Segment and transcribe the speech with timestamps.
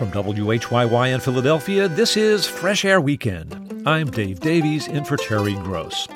[0.00, 3.82] From WHYY in Philadelphia, this is Fresh Air Weekend.
[3.86, 6.08] I'm Dave Davies in for Terry Gross.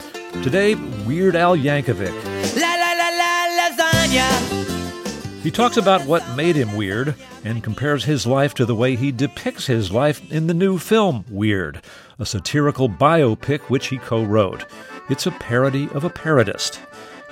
[0.42, 2.14] Today, Weird Al Yankovic.
[2.58, 5.42] La la la la lasagna.
[5.42, 9.12] He talks about what made him weird and compares his life to the way he
[9.12, 11.82] depicts his life in the new film Weird,
[12.18, 14.64] a satirical biopic which he co wrote.
[15.10, 16.78] It's a parody of a parodist.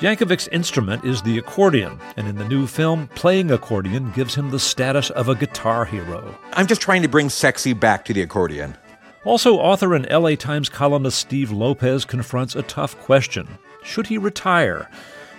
[0.02, 4.58] Yankovic's instrument is the accordion, and in the new film, playing accordion gives him the
[4.58, 6.36] status of a guitar hero.
[6.54, 8.76] I'm just trying to bring sexy back to the accordion.
[9.24, 13.46] Also, author and LA Times columnist Steve Lopez confronts a tough question
[13.84, 14.90] Should he retire?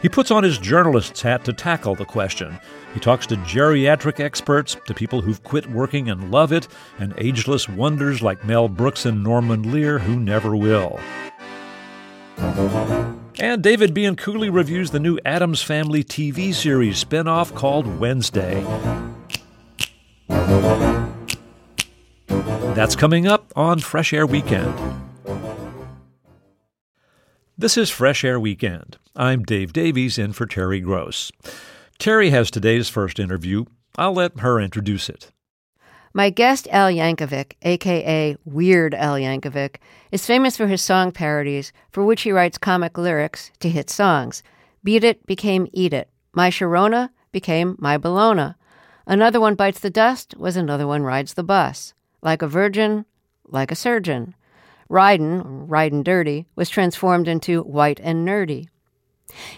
[0.01, 2.57] He puts on his journalist's hat to tackle the question.
[2.93, 7.67] He talks to geriatric experts, to people who've quit working and love it, and ageless
[7.67, 11.01] wonders like Mel Brooks and Norman Lear who never will.
[12.37, 18.63] And David Bianculli reviews the new Addams Family TV series spinoff called Wednesday.
[22.73, 24.73] That's coming up on Fresh Air Weekend.
[27.57, 28.97] This is Fresh Air Weekend.
[29.15, 31.31] I'm Dave Davies in for Terry Gross.
[31.99, 33.65] Terry has today's first interview.
[33.95, 35.31] I'll let her introduce it.
[36.15, 39.77] My guest, Al Yankovic, aka Weird Al Yankovic,
[40.11, 44.43] is famous for his song parodies, for which he writes comic lyrics to hit songs.
[44.83, 46.09] Beat It became Eat It.
[46.31, 48.53] My Sharona became My Bologna.
[49.07, 51.95] Another one bites the dust was another one rides the bus.
[52.21, 53.05] Like a virgin,
[53.47, 54.35] like a surgeon.
[54.89, 58.67] Ridin', ridin' dirty, was transformed into white and nerdy.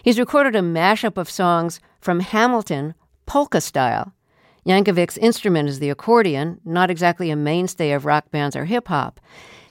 [0.01, 2.93] He's recorded a mashup of songs from Hamilton,
[3.25, 4.13] polka style,
[4.65, 9.19] Yankovic's instrument is the accordion, not exactly a mainstay of rock bands or hip hop.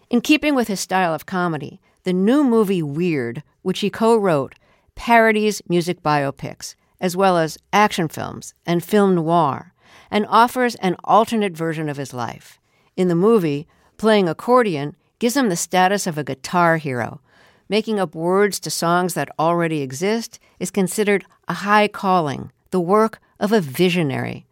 [0.09, 4.55] In keeping with his style of comedy, the new movie Weird, which he co wrote,
[4.95, 9.75] parodies music biopics, as well as action films and film noir,
[10.13, 12.61] and offers an alternate version of his life.
[12.97, 17.21] In the movie, playing accordion gives him the status of a guitar hero.
[17.69, 23.21] Making up words to songs that already exist is considered a high calling, the work
[23.41, 24.47] of a visionary.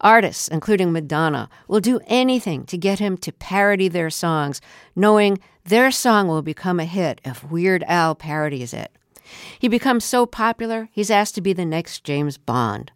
[0.00, 4.60] Artists, including Madonna, will do anything to get him to parody their songs,
[4.94, 8.92] knowing their song will become a hit if Weird Al parodies it.
[9.58, 12.92] He becomes so popular, he's asked to be the next James Bond.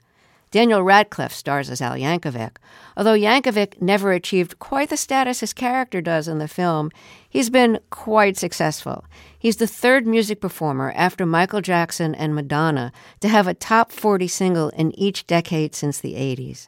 [0.50, 2.56] Daniel Radcliffe stars as Al Yankovic.
[2.96, 6.90] Although Yankovic never achieved quite the status his character does in the film,
[7.28, 9.04] he's been quite successful.
[9.38, 12.90] He's the third music performer after Michael Jackson and Madonna
[13.20, 16.66] to have a top 40 single in each decade since the 80s.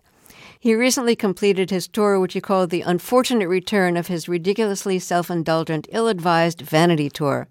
[0.62, 5.28] He recently completed his tour, which he called the unfortunate return of his ridiculously self
[5.28, 7.48] indulgent, ill advised vanity tour.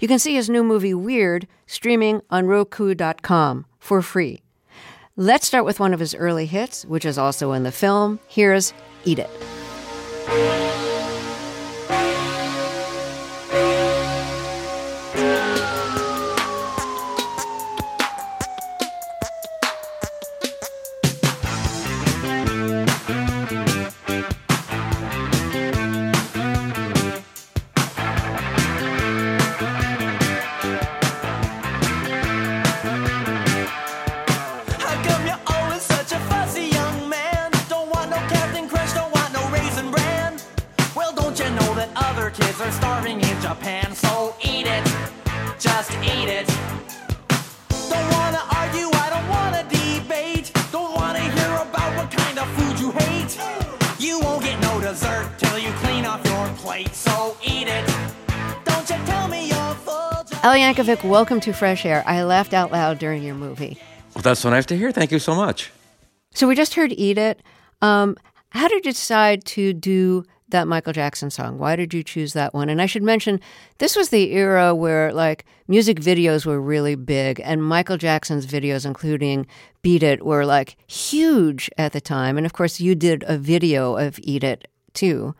[0.00, 4.42] You can see his new movie Weird streaming on Roku.com for free.
[5.14, 8.18] Let's start with one of his early hits, which is also in the film.
[8.26, 8.72] Here's
[9.04, 9.30] Eat It.
[60.78, 62.04] Yankovic, welcome to Fresh Air.
[62.06, 63.78] I laughed out loud during your movie.
[64.14, 64.92] Well, that's so nice to hear.
[64.92, 65.72] Thank you so much.
[66.34, 67.42] So we just heard Eat It.
[67.82, 68.16] Um,
[68.50, 71.58] how did you decide to do that Michael Jackson song?
[71.58, 72.68] Why did you choose that one?
[72.68, 73.40] And I should mention,
[73.78, 78.86] this was the era where like music videos were really big, and Michael Jackson's videos,
[78.86, 79.48] including
[79.82, 82.36] Beat It, were like huge at the time.
[82.36, 85.34] And of course, you did a video of Eat It too.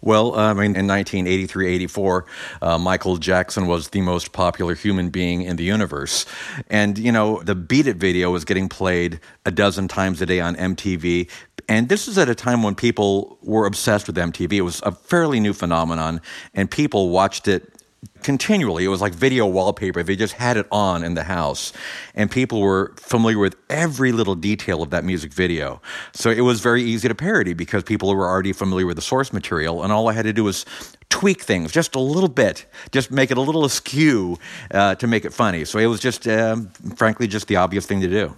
[0.00, 2.26] Well, I mean, in 1983 84,
[2.62, 6.24] uh, Michael Jackson was the most popular human being in the universe.
[6.68, 10.40] And, you know, the Beat It video was getting played a dozen times a day
[10.40, 11.28] on MTV.
[11.68, 14.52] And this was at a time when people were obsessed with MTV.
[14.52, 16.22] It was a fairly new phenomenon,
[16.54, 17.77] and people watched it
[18.22, 18.84] continually.
[18.84, 20.02] It was like video wallpaper.
[20.02, 21.72] They just had it on in the house.
[22.14, 25.80] And people were familiar with every little detail of that music video.
[26.12, 29.32] So it was very easy to parody because people were already familiar with the source
[29.32, 29.82] material.
[29.82, 30.64] And all I had to do was
[31.08, 34.38] tweak things just a little bit, just make it a little askew
[34.72, 35.64] uh, to make it funny.
[35.64, 38.36] So it was just, um, frankly, just the obvious thing to do.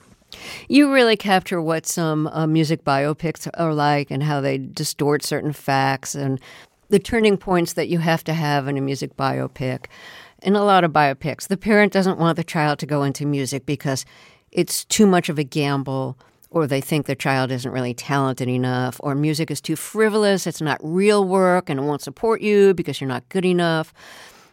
[0.69, 5.53] You really capture what some uh, music biopics are like and how they distort certain
[5.53, 6.41] facts and
[6.91, 9.87] the turning points that you have to have in a music biopic.
[10.43, 13.65] In a lot of biopics, the parent doesn't want the child to go into music
[13.65, 14.05] because
[14.51, 16.19] it's too much of a gamble
[16.51, 20.61] or they think their child isn't really talented enough, or music is too frivolous, it's
[20.61, 23.95] not real work, and it won't support you because you're not good enough.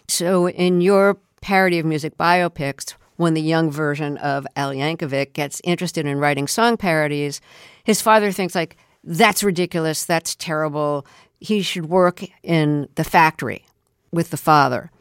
[0.07, 5.59] So, in your parody of music biopics, when the young version of Al Yankovic gets
[5.63, 7.41] interested in writing song parodies,
[7.83, 11.05] his father thinks like that's ridiculous, that's terrible.
[11.39, 13.65] He should work in the factory
[14.11, 14.91] with the father.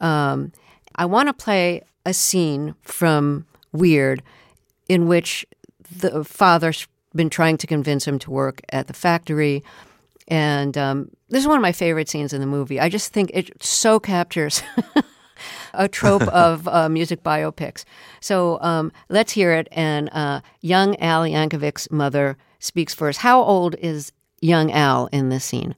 [0.00, 0.52] Um,
[0.94, 4.22] I want to play a scene from Weird
[4.88, 5.46] in which
[5.90, 9.62] the father's been trying to convince him to work at the factory.
[10.28, 12.80] And um, this is one of my favorite scenes in the movie.
[12.80, 14.62] I just think it so captures
[15.74, 17.84] a trope of uh, music biopics.
[18.20, 19.68] So um, let's hear it.
[19.72, 23.20] And uh, young Al Yankovic's mother speaks first.
[23.20, 24.12] How old is
[24.42, 25.74] young Al in this scene?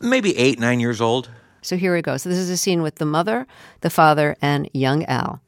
[0.00, 1.28] Maybe eight, nine years old.
[1.60, 2.16] So here we go.
[2.16, 3.46] So this is a scene with the mother,
[3.82, 5.40] the father, and young Al.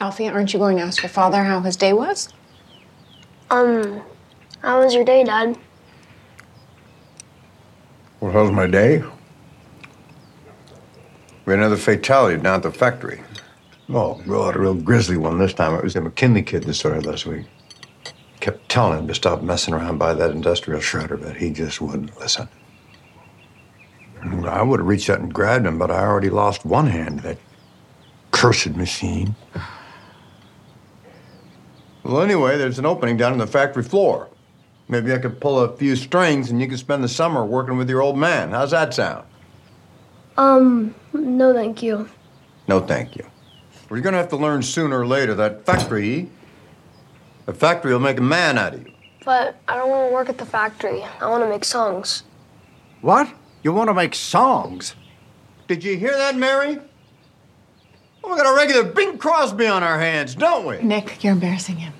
[0.00, 2.32] Alfie, aren't you going to ask your father how his day was?
[3.50, 4.02] Um,
[4.62, 5.58] how was your day, Dad?
[8.20, 9.02] Well, how's my day?
[11.44, 13.22] We had another fatality down at the factory.
[13.88, 15.74] Oh, God, a real grisly one this time.
[15.74, 17.46] It was the McKinley kid that started last week.
[18.40, 22.18] Kept telling him to stop messing around by that industrial shredder, but he just wouldn't
[22.20, 22.48] listen.
[24.22, 27.22] I would have reached out and grabbed him, but I already lost one hand to
[27.24, 27.38] that
[28.30, 29.34] cursed machine.
[32.04, 34.28] Well, anyway, there's an opening down in the factory floor.
[34.88, 37.90] Maybe I could pull a few strings and you could spend the summer working with
[37.90, 38.50] your old man.
[38.50, 39.26] How's that sound?
[40.38, 42.08] Um, no thank you.
[42.68, 43.24] No, thank you.
[43.88, 46.30] Well, you're gonna have to learn sooner or later that factory,
[47.48, 48.92] the factory will make a man out of you.
[49.24, 51.02] But I don't want to work at the factory.
[51.18, 52.22] I want to make songs.
[53.00, 53.32] What?
[53.62, 54.94] You want to make songs?
[55.66, 56.78] Did you hear that, Mary?
[58.22, 60.82] Oh, we got a regular Bing Crosby on our hands, don't we?
[60.82, 61.94] Nick, you're embarrassing him.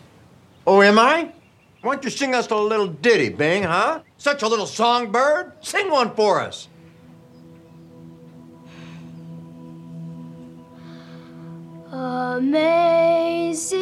[0.67, 1.33] Oh, am I?
[1.81, 4.03] Why don't you sing us a little ditty, Bing, huh?
[4.19, 5.53] Such a little songbird.
[5.63, 6.69] Sing one for us.
[12.39, 13.75] Amazing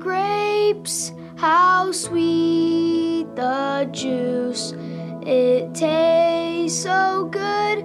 [0.00, 4.74] grapes, how sweet the juice.
[5.22, 7.78] It tastes so good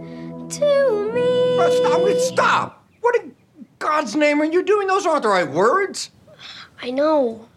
[0.49, 1.59] to me.
[1.61, 2.83] Oh, stop, it, stop.
[3.01, 3.35] What in
[3.77, 4.87] God's name are you doing?
[4.87, 6.09] Those aren't the right words.
[6.81, 7.47] I know.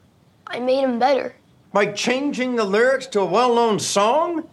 [0.47, 1.35] I made them better.
[1.73, 4.47] By changing the lyrics to a well known song?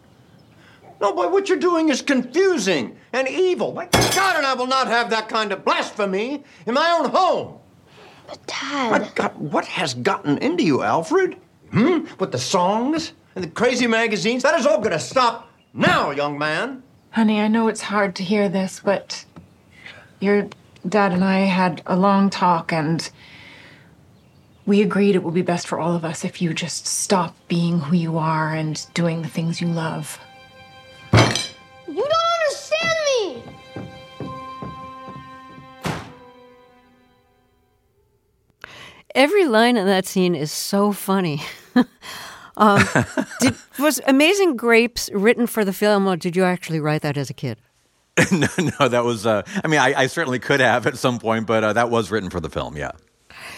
[1.01, 3.73] No, boy, what you're doing is confusing and evil.
[3.73, 7.57] My God, and I will not have that kind of blasphemy in my own home.
[8.27, 8.91] But, Dad.
[8.91, 11.37] What, got, what has gotten into you, Alfred?
[11.71, 12.05] Hmm?
[12.19, 14.43] With the songs and the crazy magazines?
[14.43, 16.83] That is all going to stop now, young man.
[17.11, 19.25] Honey, I know it's hard to hear this, but
[20.19, 20.49] your
[20.87, 23.09] dad and I had a long talk, and
[24.65, 27.79] we agreed it would be best for all of us if you just stop being
[27.79, 30.19] who you are and doing the things you love.
[39.15, 41.41] Every line in that scene is so funny.
[42.57, 42.83] um,
[43.39, 47.29] did, was Amazing Grapes written for the film, or did you actually write that as
[47.29, 47.57] a kid?
[48.31, 48.47] no,
[48.79, 49.25] no, that was.
[49.25, 52.11] Uh, I mean, I, I, certainly could have at some point, but uh, that was
[52.11, 52.75] written for the film.
[52.75, 52.91] Yeah.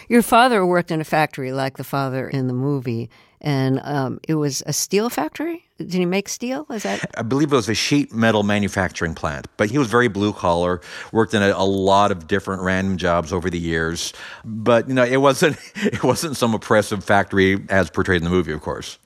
[0.08, 3.10] Your father worked in a factory like the father in the movie,
[3.42, 5.66] and um, it was a steel factory.
[5.78, 6.68] Did he make steel?
[6.70, 7.10] Is that?
[7.18, 10.80] I believe it was a sheet metal manufacturing plant, but he was very blue collar.
[11.12, 14.14] Worked in a, a, lot of different random jobs over the years,
[14.46, 18.54] but you know, it wasn't it wasn't some oppressive factory as portrayed in the movie,
[18.54, 19.00] of course.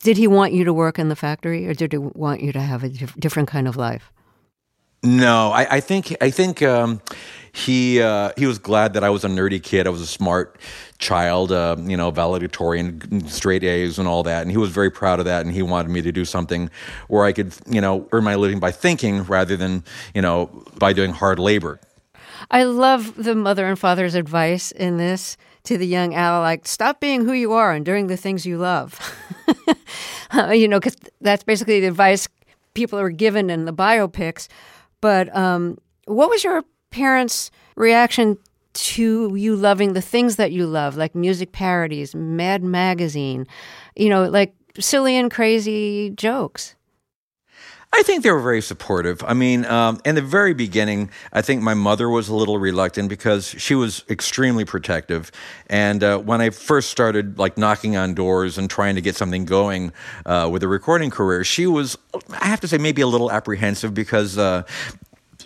[0.00, 2.60] Did he want you to work in the factory, or did he want you to
[2.60, 4.12] have a different kind of life?
[5.04, 7.00] No, I, I think I think um,
[7.52, 9.86] he uh, he was glad that I was a nerdy kid.
[9.86, 10.58] I was a smart
[10.98, 14.42] child, uh, you know, valedictorian, straight A's, and all that.
[14.42, 15.44] And he was very proud of that.
[15.44, 16.70] And he wanted me to do something
[17.08, 20.46] where I could, you know, earn my living by thinking rather than, you know,
[20.78, 21.78] by doing hard labor.
[22.50, 27.00] I love the mother and father's advice in this to the young Al, like stop
[27.00, 28.98] being who you are and doing the things you love.
[30.50, 32.28] you know, because that's basically the advice
[32.74, 34.48] people are given in the biopics
[35.02, 38.38] but um, what was your parents' reaction
[38.74, 43.46] to you loving the things that you love, like music parodies, Mad Magazine,
[43.96, 46.74] you know, like silly and crazy jokes?
[47.94, 49.22] I think they were very supportive.
[49.22, 53.10] I mean, um, in the very beginning, I think my mother was a little reluctant
[53.10, 55.30] because she was extremely protective.
[55.66, 59.44] And uh, when I first started like knocking on doors and trying to get something
[59.44, 59.92] going
[60.24, 61.98] uh, with a recording career, she was,
[62.30, 64.62] I have to say, maybe a little apprehensive because uh,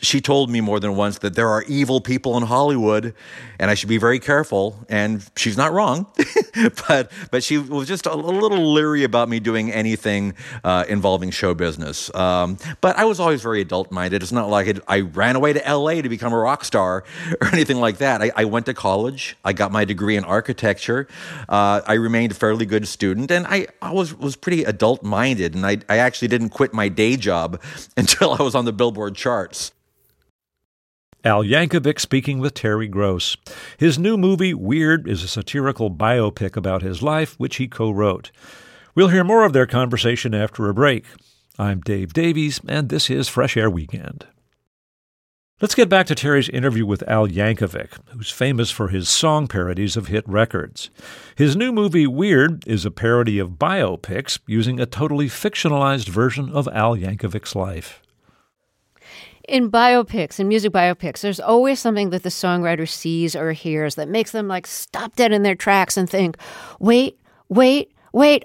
[0.03, 3.15] she told me more than once that there are evil people in Hollywood
[3.59, 4.85] and I should be very careful.
[4.89, 6.07] And she's not wrong,
[6.89, 10.35] but but she was just a, little leery about me doing anything
[10.65, 12.15] uh, involving show business.
[12.15, 14.23] Um, but I was always very adult minded.
[14.23, 16.03] It's not like it, I ran away to L.A.
[16.03, 17.05] to become a rock star
[17.41, 18.23] or anything like that.
[18.23, 19.37] I, I went to college.
[19.45, 21.09] I got my degree in architecture.
[21.49, 25.55] Uh, I remained a fairly good student, and I, I was was pretty adult minded.
[25.55, 27.61] And I I actually didn't quit my day job
[27.97, 29.73] until I was on the Billboard charts.
[31.27, 33.37] Al Yankovic speaking with Terry Gross.
[33.79, 38.31] His new movie, Weird, is a satirical biopic about his life, which he co wrote.
[38.95, 41.05] We'll hear more of their conversation after a break.
[41.59, 44.25] I'm Dave Davies, and this is Fresh Air Weekend.
[45.61, 49.97] Let's get back to Terry's interview with Al Yankovic, who's famous for his song parodies
[49.97, 50.91] of hit records.
[51.35, 56.69] His new movie, Weird, is a parody of biopics using a totally fictionalized version of
[56.69, 58.01] Al Yankovic's life
[59.49, 64.09] in biopics, in music biopics, there's always something that the songwriter sees or hears that
[64.09, 66.37] makes them like stop dead in their tracks and think,
[66.81, 68.45] wait, wait, wait,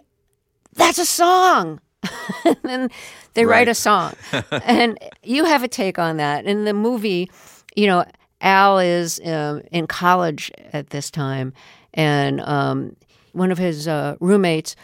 [0.73, 1.79] that's a song.
[2.45, 2.89] and then
[3.33, 3.59] they right.
[3.59, 4.13] write a song.
[4.63, 6.45] and you have a take on that.
[6.45, 7.31] In the movie,
[7.75, 8.05] you know,
[8.41, 11.53] Al is um, in college at this time,
[11.93, 12.95] and um,
[13.33, 14.75] one of his uh, roommates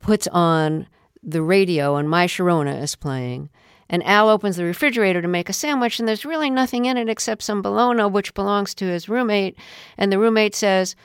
[0.00, 0.86] puts on
[1.22, 3.50] the radio, and My Sharona is playing.
[3.88, 7.08] And Al opens the refrigerator to make a sandwich, and there's really nothing in it
[7.08, 9.56] except some bologna, which belongs to his roommate.
[9.98, 10.96] And the roommate says,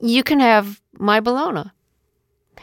[0.00, 1.70] You can have my bologna.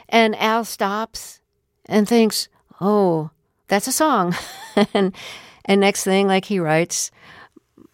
[0.10, 1.42] And Al stops
[1.86, 2.50] and thinks,
[2.82, 3.32] Oh,
[3.68, 4.36] that's a song.
[4.94, 5.16] and,
[5.66, 7.12] and next thing, like he writes,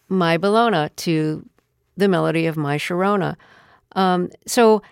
[0.08, 1.48] My bologna to
[1.96, 3.36] the melody of My Sharona.
[3.92, 4.82] Um, so,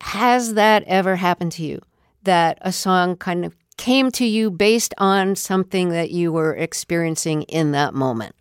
[0.00, 1.80] has that ever happened to you?
[2.22, 7.42] That a song kind of came to you based on something that you were experiencing
[7.44, 8.34] in that moment?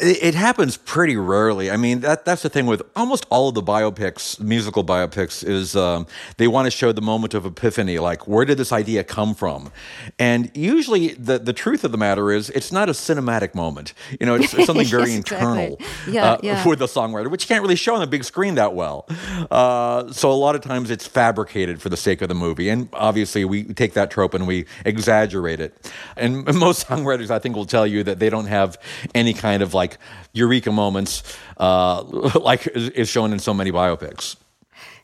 [0.00, 1.70] It happens pretty rarely.
[1.70, 5.76] I mean, that that's the thing with almost all of the biopics, musical biopics, is
[5.76, 6.06] um,
[6.38, 9.70] they want to show the moment of epiphany, like where did this idea come from?
[10.18, 13.92] And usually, the the truth of the matter is, it's not a cinematic moment.
[14.18, 16.14] You know, it's, it's something very yes, internal exactly.
[16.14, 16.66] yeah, uh, yeah.
[16.66, 19.06] with the songwriter, which you can't really show on the big screen that well.
[19.50, 22.88] Uh, so a lot of times, it's fabricated for the sake of the movie, and
[22.94, 25.92] obviously, we take that trope and we exaggerate it.
[26.16, 28.78] And most songwriters, I think, will tell you that they don't have
[29.14, 29.98] any kind of like like
[30.32, 31.22] eureka moments,
[31.58, 32.02] uh,
[32.50, 34.36] like is shown in so many biopics.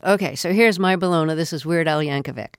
[0.05, 1.35] Okay, so here's my bologna.
[1.35, 2.55] This is Weird Al Yankovic.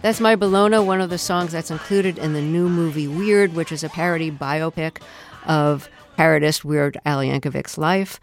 [0.00, 3.72] That's My Bologna, one of the songs that's included in the new movie Weird, which
[3.72, 5.02] is a parody biopic
[5.44, 8.20] of parodist Weird Al Yankovic's life.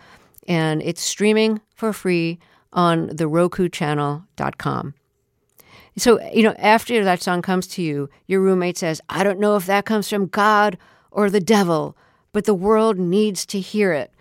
[0.47, 2.39] And it's streaming for free
[2.71, 4.93] on the RokuChannel.com.
[5.97, 9.57] So, you know, after that song comes to you, your roommate says, I don't know
[9.57, 10.77] if that comes from God
[11.11, 11.97] or the devil,
[12.31, 14.13] but the world needs to hear it.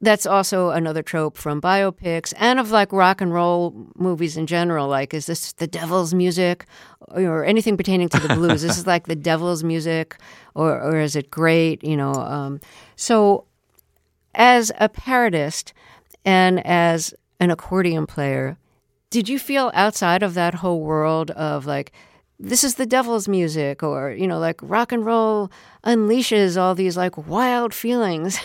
[0.00, 4.86] That's also another trope from biopics and of like rock and roll movies in general.
[4.86, 6.66] Like, is this the devil's music
[7.08, 8.62] or anything pertaining to the blues?
[8.62, 10.16] this is like the devil's music
[10.54, 11.82] or, or is it great?
[11.82, 12.60] You know, um,
[12.94, 13.44] so
[14.34, 15.72] as a parodist
[16.24, 18.56] and as an accordion player,
[19.10, 21.92] did you feel outside of that whole world of like,
[22.40, 25.50] this is the devil's music, or, you know, like rock and roll
[25.84, 28.38] unleashes all these like wild feelings,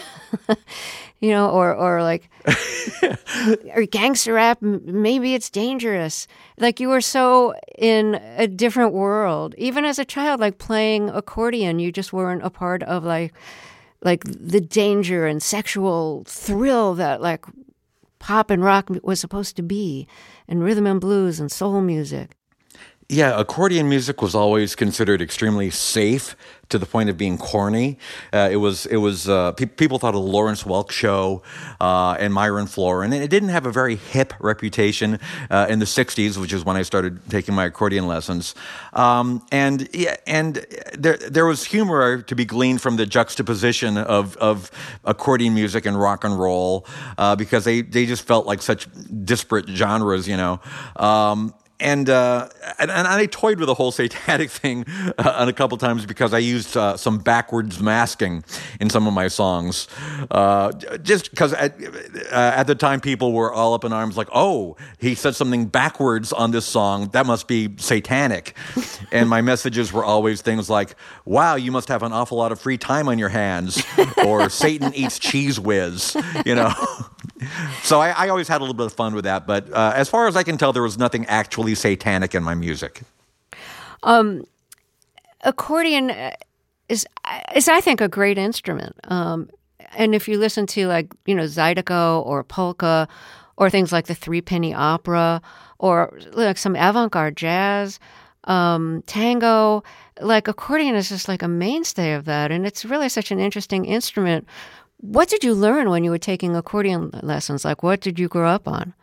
[1.20, 2.30] you know, or, or like,
[3.76, 6.28] or gangster rap, maybe it's dangerous.
[6.58, 9.54] Like you were so in a different world.
[9.60, 13.34] Even as a child, like playing accordion, you just weren't a part of like,
[14.02, 17.46] like the danger and sexual thrill that like
[18.18, 20.08] pop and rock was supposed to be,
[20.48, 22.36] and rhythm and blues and soul music.
[23.10, 26.36] Yeah, accordion music was always considered extremely safe
[26.70, 28.00] to the point of being corny.
[28.32, 31.44] Uh, it was it was uh, pe- people thought of the Lawrence Welk show
[31.82, 35.20] uh, and Myron Floren, and it didn't have a very hip reputation
[35.52, 38.56] uh, in the '60s, which is when I started taking my accordion lessons.
[38.94, 40.66] Um, and yeah, and
[40.98, 44.72] there there was humor to be gleaned from the juxtaposition of of
[45.04, 48.88] accordion music and rock and roll uh, because they they just felt like such
[49.26, 50.62] disparate genres, you know.
[50.96, 51.54] Um,
[51.84, 52.48] and, uh,
[52.80, 54.86] and, and I toyed with the whole satanic thing
[55.18, 58.44] uh, a couple times because I used uh, some backwards masking
[58.80, 59.88] in some of my songs.
[60.32, 60.72] Uh,
[61.02, 61.76] just because at,
[62.32, 65.66] uh, at the time people were all up in arms, like, "Oh, he said something
[65.66, 67.10] backwards on this song.
[67.10, 68.56] That must be satanic."
[69.12, 72.60] and my messages were always things like, "Wow, you must have an awful lot of
[72.60, 73.84] free time on your hands,"
[74.26, 76.74] or "Satan eats Cheez Whiz," you know.
[77.84, 79.46] so I, I, always had a little bit of fun with that.
[79.46, 82.56] But uh, as far as I can tell, there was nothing actually satanic in my
[82.56, 83.02] music.
[84.04, 84.46] Um,
[85.42, 86.12] accordion
[86.90, 87.06] is
[87.56, 88.96] is I think a great instrument.
[89.06, 89.50] Um,
[89.96, 93.08] and if you listen to like you know Zydeco or polka
[93.58, 95.42] or things like the Three Penny Opera
[95.80, 98.00] or like some avant-garde jazz,
[98.46, 99.84] um, tango,
[100.22, 103.86] like accordion is just like a mainstay of that, and it's really such an interesting
[103.86, 104.48] instrument
[105.04, 107.66] what did you learn when you were taking accordion lessons?
[107.66, 108.94] Like, what did you grow up on?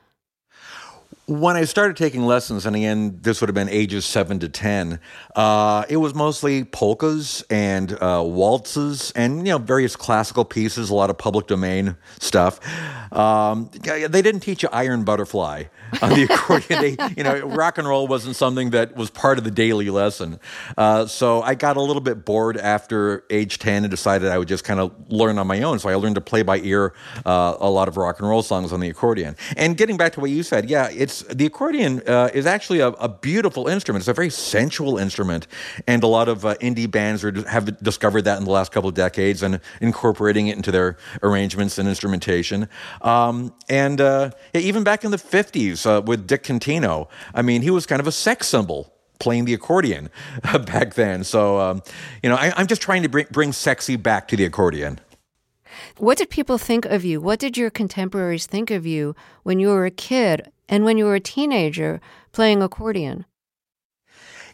[1.31, 4.99] When I started taking lessons, and again, this would have been ages seven to 10,
[5.37, 10.95] uh, it was mostly polkas and uh, waltzes and, you know, various classical pieces, a
[10.95, 12.59] lot of public domain stuff.
[13.13, 15.65] Um, they didn't teach you Iron Butterfly
[16.03, 16.81] on the accordion.
[16.81, 20.41] they, you know, rock and roll wasn't something that was part of the daily lesson.
[20.77, 24.49] Uh, so I got a little bit bored after age 10 and decided I would
[24.49, 25.79] just kind of learn on my own.
[25.79, 26.93] So I learned to play by ear
[27.25, 29.37] uh, a lot of rock and roll songs on the accordion.
[29.57, 32.89] And getting back to what you said, yeah, it's the accordion uh, is actually a,
[32.89, 34.03] a, beautiful instrument.
[34.03, 35.47] It's a very sensual instrument,
[35.87, 38.89] and a lot of uh, indie bands are, have discovered that in the last couple
[38.89, 42.69] of decades and incorporating it into their arrangements and instrumentation.
[43.03, 47.71] Um, and uh, even back in the '50s uh, with Dick Contino, I mean, he
[47.71, 50.11] was kind of a sex symbol playing the accordion
[50.43, 51.23] back then.
[51.25, 51.83] So, um,
[52.23, 54.99] you know, I, am just trying to bring, bring sexy back to the accordion.
[55.99, 57.21] What did people think of you?
[57.21, 61.05] What did your contemporaries think of you when you were a kid and when you
[61.05, 62.01] were a teenager
[62.33, 63.25] playing accordion?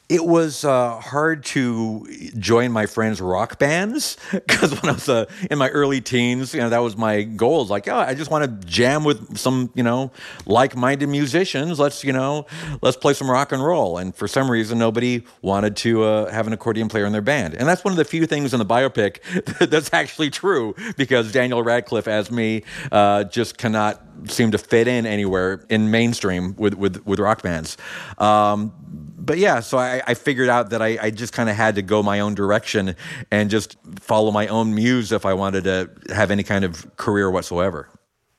[0.08, 2.06] It was uh, hard to
[2.38, 6.60] join my friends' rock bands because when I was uh, in my early teens, you
[6.60, 7.62] know, that was my goal.
[7.64, 10.12] Is like, oh, I just want to jam with some, you know,
[10.46, 11.80] like-minded musicians.
[11.80, 12.46] Let's, you know,
[12.82, 13.98] let's play some rock and roll.
[13.98, 17.54] And for some reason, nobody wanted to uh, have an accordion player in their band.
[17.54, 19.20] And that's one of the few things in the biopic
[19.70, 25.04] that's actually true because Daniel Radcliffe, as me, uh, just cannot seem to fit in
[25.04, 27.76] anywhere in mainstream with with, with rock bands.
[28.18, 28.72] Um,
[29.16, 31.82] but yeah, so I, I figured out that I, I just kind of had to
[31.82, 32.94] go my own direction
[33.30, 37.30] and just follow my own muse if I wanted to have any kind of career
[37.30, 37.88] whatsoever.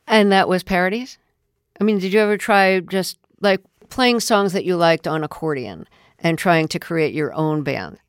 [0.08, 1.18] And that was parodies?
[1.82, 5.88] I mean, did you ever try just like playing songs that you liked on accordion
[6.20, 8.00] and trying to create your own band?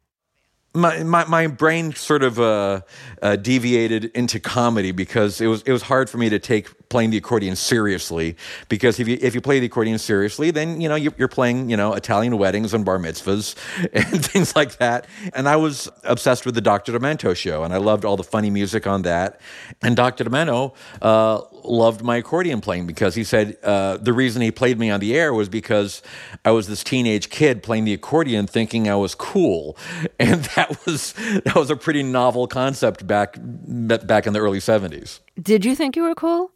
[0.75, 2.83] my, my, my brain sort of uh,
[3.23, 7.11] uh, deviated into comedy because it was it was hard for me to take playing
[7.11, 8.37] the accordion seriously
[8.69, 11.77] because if you if you play the accordion seriously then you know you're, playing you
[11.77, 13.55] know Italian weddings and bar mitzvahs
[13.93, 16.93] and things like that and I was obsessed with the Dr.
[16.93, 19.41] Demento show and I loved all the funny music on that
[19.83, 20.25] and Dr.
[20.25, 24.91] Demento uh, loved my accordion playing because he said uh, the reason he played me
[24.91, 26.03] on the air was because
[26.45, 29.77] I was this teenage kid playing the accordion thinking I was cool
[30.19, 31.13] and that was
[31.45, 35.21] that was a pretty novel concept back back in the early 70s.
[35.41, 36.53] Did you think you were cool?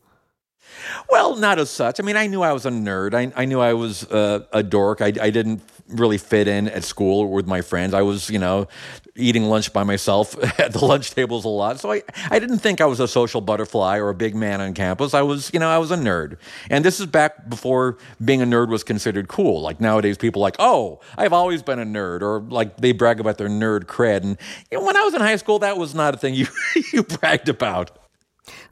[1.11, 2.01] Well, not as such.
[2.01, 3.15] I mean, I knew I was a nerd.
[3.15, 5.01] I, I knew I was uh, a dork.
[5.01, 7.95] I, I didn't really fit in at school with my friends.
[7.95, 8.69] I was, you know,
[9.15, 11.81] eating lunch by myself at the lunch tables a lot.
[11.81, 14.75] So I, I didn't think I was a social butterfly or a big man on
[14.75, 15.15] campus.
[15.15, 16.39] I was, you know, I was a nerd.
[16.71, 19.61] And this is back before being a nerd was considered cool.
[19.61, 23.39] Like nowadays, people like, oh, I've always been a nerd, or like they brag about
[23.39, 24.23] their nerd cred.
[24.23, 24.39] And
[24.71, 26.47] you know, when I was in high school, that was not a thing you,
[26.93, 27.99] you bragged about.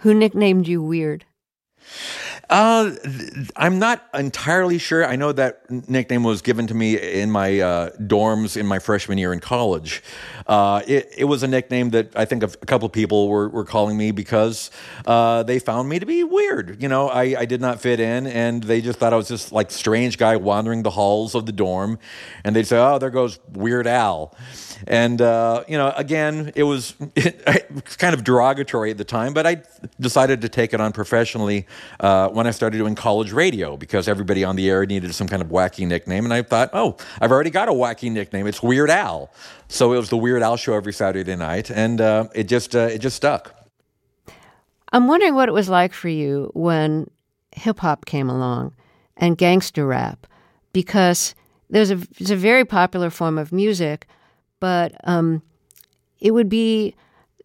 [0.01, 1.25] Who nicknamed you weird?
[2.51, 2.97] Uh,
[3.55, 5.07] I'm not entirely sure.
[5.07, 9.19] I know that nickname was given to me in my uh, dorms in my freshman
[9.19, 10.03] year in college.
[10.49, 13.65] Uh, it, it, was a nickname that I think a couple of people were, were
[13.65, 14.73] calling me because
[15.07, 16.83] uh, they found me to be weird.
[16.83, 19.53] You know, I, I did not fit in, and they just thought I was just
[19.53, 22.01] like strange guy wandering the halls of the dorm,
[22.43, 24.37] and they'd say, "Oh, there goes Weird Al."
[24.87, 26.95] And, uh, you know, again, it was,
[27.99, 29.63] kind of derogatory at the time, but I
[30.01, 31.67] decided to take it on professionally
[32.01, 35.43] uh, when I started doing college radio because everybody on the air needed some kind
[35.43, 36.25] of wacky nickname.
[36.25, 38.47] And I thought, oh, I've already got a wacky nickname.
[38.47, 39.31] It's Weird Al.
[39.69, 41.71] So it was the Weird Al show every Saturday night.
[41.71, 43.55] And uh, it, just, uh, it just stuck.
[44.93, 47.11] I'm wondering what it was like for you when
[47.53, 48.75] hip hop came along
[49.17, 50.27] and gangster rap,
[50.73, 51.35] because
[51.69, 54.07] there's a, a very popular form of music,
[54.61, 55.43] but um,
[56.21, 56.95] it would be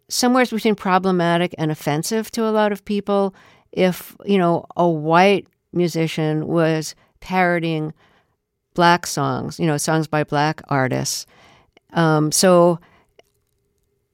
[0.08, 3.34] somewhere between problematic and offensive to a lot of people
[3.72, 7.94] if you know a white musician was parodying
[8.76, 11.26] black songs, you know, songs by black artists.
[11.94, 12.80] Um, so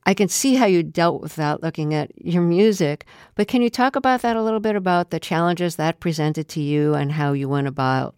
[0.05, 3.69] I can see how you dealt with that looking at your music, but can you
[3.69, 7.33] talk about that a little bit about the challenges that presented to you and how
[7.33, 8.15] you went about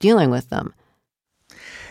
[0.00, 0.74] dealing with them?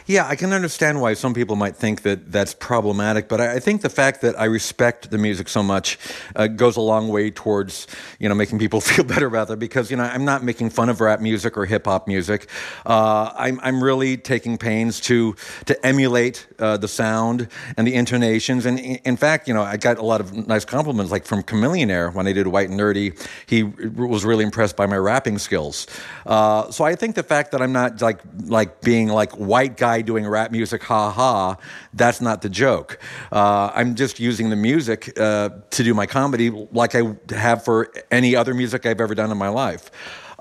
[0.06, 3.82] Yeah, I can understand why some people might think that that's problematic, but I, think
[3.82, 5.98] the fact that I respect the music so much
[6.36, 7.88] uh, goes a long way towards
[8.20, 9.60] you know making people feel better about it.
[9.60, 12.50] Because you know I'm not making fun of rap music or hip hop music.
[12.86, 15.36] Uh, I'm I'm really taking pains to
[15.66, 17.48] to emulate uh, the sound
[17.78, 18.66] and the intonations.
[18.66, 22.14] And in fact, you know I got a lot of nice compliments, like from Chamillionaire
[22.14, 23.08] when I did White and Nerdy.
[23.46, 25.88] He was really impressed by my rapping skills.
[26.26, 28.20] Uh, so I think the fact that I'm not like
[28.58, 31.58] like being like white guy guy doing rap music, ha ha.
[31.94, 33.00] That's not the joke.
[33.32, 37.92] Uh, I'm just using the music uh, to do my comedy like I have for
[38.10, 39.92] any other music I've ever done in my life.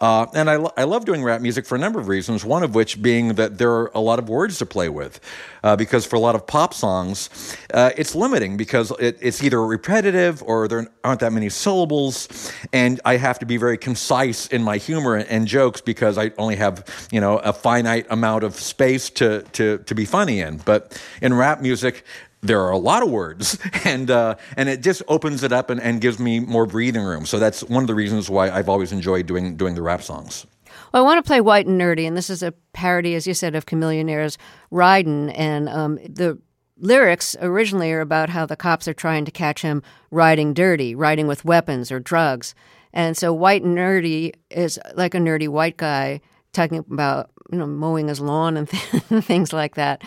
[0.02, 2.64] Uh, and I, lo- I love doing rap music for a number of reasons, one
[2.64, 5.20] of which being that there are a lot of words to play with.
[5.62, 9.64] Uh, because for a lot of pop songs, uh, it's limiting because it, it's either
[9.64, 12.52] repetitive or there aren't that many syllables.
[12.72, 16.32] And I have to be very concise in my humor and, and jokes because I
[16.36, 20.56] only have, you know, a finite amount of space to, to, to be funny in.
[20.56, 22.04] But in rap music,
[22.42, 25.80] there are a lot of words and uh, and it just opens it up and,
[25.80, 28.92] and gives me more breathing room so that's one of the reasons why i've always
[28.92, 30.46] enjoyed doing doing the rap songs
[30.92, 33.32] well, I want to play White and Nerdy, and this is a parody, as you
[33.32, 34.36] said, of Chamillionaire's
[34.70, 35.30] Ridin'.
[35.30, 36.38] And um, the
[36.76, 41.26] lyrics originally are about how the cops are trying to catch him riding dirty, riding
[41.26, 42.54] with weapons or drugs.
[42.92, 46.20] And so White and Nerdy is like a nerdy white guy
[46.52, 50.02] talking about, you know, mowing his lawn and th- things like that.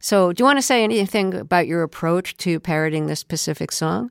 [0.00, 4.10] So, do you want to say anything about your approach to parroting this specific song?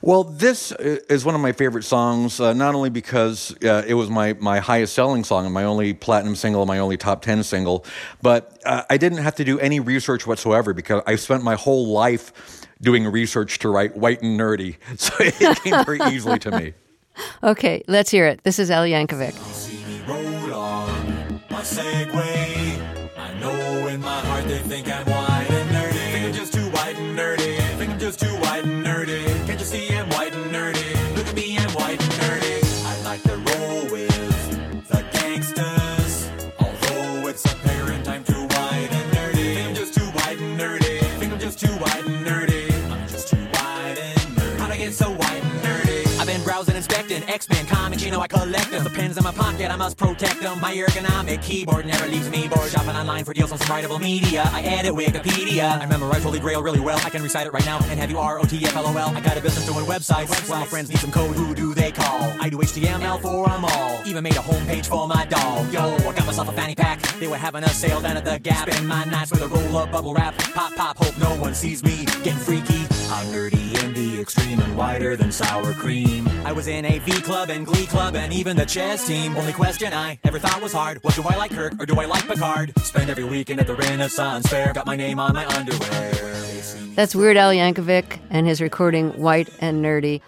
[0.00, 4.08] Well, this is one of my favorite songs, uh, not only because uh, it was
[4.08, 7.84] my, my highest selling song and my only platinum single, my only top 10 single,
[8.22, 11.88] but uh, I didn't have to do any research whatsoever because I spent my whole
[11.88, 12.32] life
[12.80, 14.76] doing research to write White and Nerdy.
[14.96, 16.74] So it came very easily to me.
[17.42, 18.42] Okay, let's hear it.
[18.44, 19.34] This is Al Yankovic.
[23.52, 25.19] X-Men
[48.02, 48.84] you know I collect them.
[48.84, 50.60] The pens in my pocket, I must protect them.
[50.60, 52.70] My ergonomic keyboard never leaves me bored.
[52.70, 54.48] Shopping online for deals on some writable media.
[54.52, 55.80] I edit Wikipedia.
[55.80, 56.98] I memorize Holy Grail really well.
[57.04, 57.78] I can recite it right now.
[57.84, 59.16] And have you R-O-T-F-L-O-L?
[59.16, 60.48] I got a business doing websites.
[60.48, 61.34] Well, my friends need some code.
[61.36, 62.22] Who do they call?
[62.40, 64.00] I do HTML for them all.
[64.06, 65.72] Even made a homepage for my dog.
[65.72, 67.02] Yo, I got myself a fanny pack.
[67.18, 68.70] They were having a sale down at the Gap.
[68.70, 70.36] Spend my nights with a roll of bubble wrap.
[70.38, 72.86] Pop, pop, hope no one sees me getting freaky.
[73.10, 76.28] I'm nerdy in the extreme and whiter than sour cream.
[76.44, 79.36] I was in a V club and Glee club and even the chess team.
[79.36, 82.06] Only question I ever thought was hard was do I like Kirk or do I
[82.06, 82.72] like Picard?
[82.78, 86.12] Spend every weekend at the Renaissance Fair, got my name on my underwear.
[86.94, 90.20] That's Weird Al Yankovic and his recording White and Nerdy.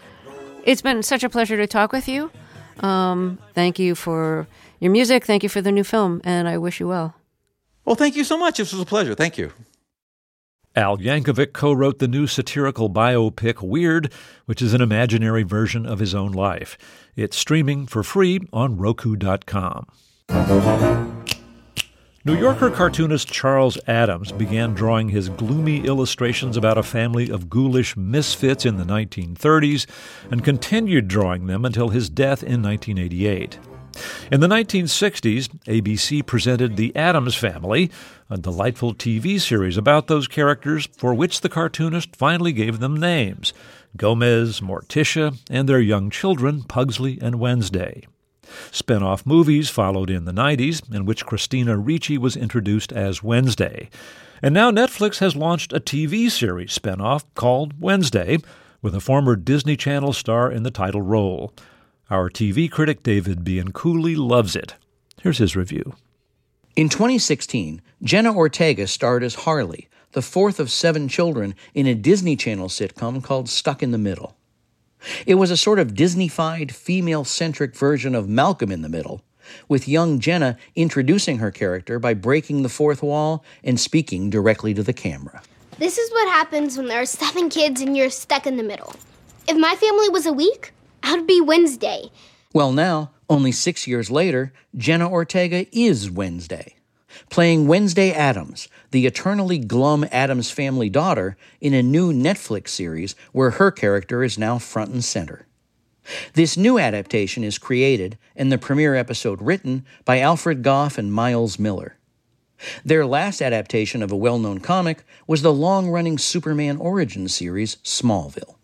[0.64, 2.31] It's been such a pleasure to talk with you.
[2.81, 4.46] Um, thank you for
[4.81, 5.25] your music.
[5.25, 7.14] Thank you for the new film, and I wish you well.
[7.85, 8.59] Well, thank you so much.
[8.59, 9.14] This was a pleasure.
[9.14, 9.53] Thank you.
[10.74, 14.11] Al Yankovic co wrote the new satirical biopic Weird,
[14.46, 16.78] which is an imaginary version of his own life.
[17.14, 19.87] It's streaming for free on Roku.com.
[22.24, 27.96] New Yorker cartoonist Charles Addams began drawing his gloomy illustrations about a family of ghoulish
[27.96, 29.87] misfits in the 1930s
[30.30, 33.58] and continued drawing them until his death in 1988.
[34.31, 37.90] In the 1960s, ABC presented The Addams Family,
[38.31, 43.52] a delightful TV series about those characters for which the cartoonist finally gave them names
[43.96, 48.05] Gomez, Morticia, and their young children, Pugsley and Wednesday.
[48.70, 53.90] Spin off movies followed in the 90s, in which Christina Ricci was introduced as Wednesday.
[54.42, 58.38] And now Netflix has launched a TV series spin off called Wednesday,
[58.81, 61.55] with a former Disney Channel star in the title role.
[62.12, 64.75] Our TV critic David Bianculli loves it.
[65.22, 65.94] Here's his review.
[66.77, 72.37] In 2016, Jenna Ortega starred as Harley, the fourth of seven children, in a Disney
[72.37, 74.37] Channel sitcom called Stuck in the Middle.
[75.25, 79.22] It was a sort of Disney-fied, female-centric version of Malcolm in the Middle,
[79.66, 84.83] with young Jenna introducing her character by breaking the fourth wall and speaking directly to
[84.83, 85.40] the camera.
[85.79, 88.94] This is what happens when there are seven kids and you're stuck in the middle.
[89.48, 90.75] If my family was a week,
[91.22, 92.10] Would be Wednesday.
[92.52, 96.74] Well, now, only six years later, Jenna Ortega is Wednesday,
[97.30, 103.50] playing Wednesday Addams, the eternally glum Addams family daughter, in a new Netflix series where
[103.50, 105.46] her character is now front and center.
[106.34, 111.56] This new adaptation is created and the premiere episode written by Alfred Gough and Miles
[111.56, 111.98] Millar.
[112.84, 117.76] Their last adaptation of a well known comic was the long running Superman origin series,
[117.76, 118.56] Smallville.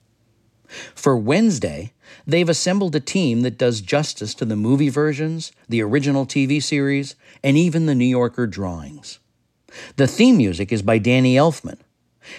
[0.94, 1.92] For Wednesday,
[2.26, 7.14] they've assembled a team that does justice to the movie versions, the original TV series,
[7.42, 9.18] and even the New Yorker drawings.
[9.96, 11.78] The theme music is by Danny Elfman.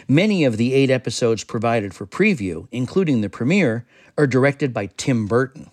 [0.07, 3.85] Many of the eight episodes provided for preview, including the premiere,
[4.17, 5.69] are directed by Tim Burton.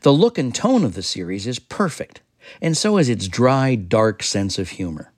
[0.00, 2.20] The look and tone of the series is perfect,
[2.60, 5.12] and so is its dry, dark sense of humor.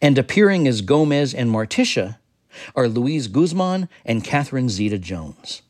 [0.00, 2.18] And appearing as Gomez and Morticia
[2.74, 5.62] are Luis Guzman and Catherine Zeta Jones.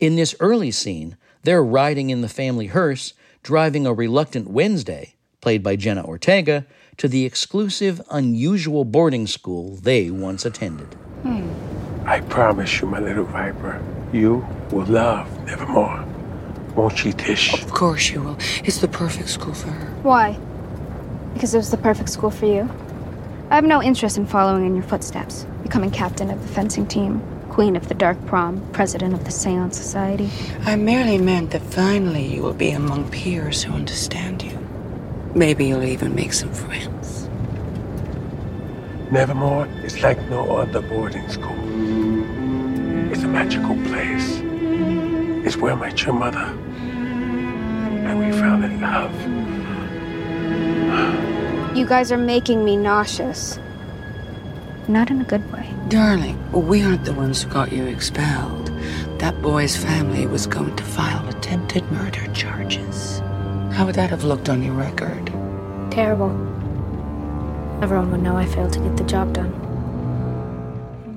[0.00, 5.62] In this early scene, they're riding in the family hearse, driving a reluctant Wednesday, played
[5.62, 10.94] by Jenna Ortega, to the exclusive, unusual boarding school they once attended.
[11.22, 11.48] Hmm.
[12.06, 16.04] I promise you, my little viper, you will love Nevermore.
[16.74, 17.52] Won't you, Tish?
[17.62, 18.36] Of course you will.
[18.64, 19.92] It's the perfect school for her.
[20.02, 20.38] Why?
[21.34, 22.68] Because it was the perfect school for you?
[23.50, 27.22] I have no interest in following in your footsteps, becoming captain of the fencing team,
[27.56, 30.28] queen of the dark prom, president of the Seance Society.
[30.66, 34.58] I merely meant that finally you will be among peers who understand you.
[35.34, 37.30] Maybe you'll even make some friends.
[39.10, 41.56] Nevermore is like no other boarding school.
[43.10, 44.42] It's a magical place.
[45.46, 46.48] It's where I met your mother.
[48.06, 49.14] And we fell in love.
[51.74, 53.58] You guys are making me nauseous.
[54.88, 55.68] Not in a good way.
[55.88, 58.66] Darling, we aren't the ones who got you expelled.
[59.18, 63.18] That boy's family was going to file attempted murder charges.
[63.72, 65.26] How would that have looked on your record?
[65.90, 66.30] Terrible.
[67.82, 69.52] Everyone would know I failed to get the job done.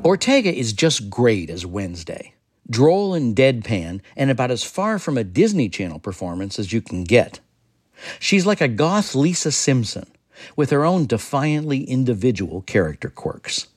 [0.03, 2.33] Ortega is just great as Wednesday.
[2.69, 7.03] Droll and deadpan, and about as far from a Disney Channel performance as you can
[7.03, 7.39] get.
[8.19, 10.09] She's like a goth Lisa Simpson,
[10.55, 13.67] with her own defiantly individual character quirks.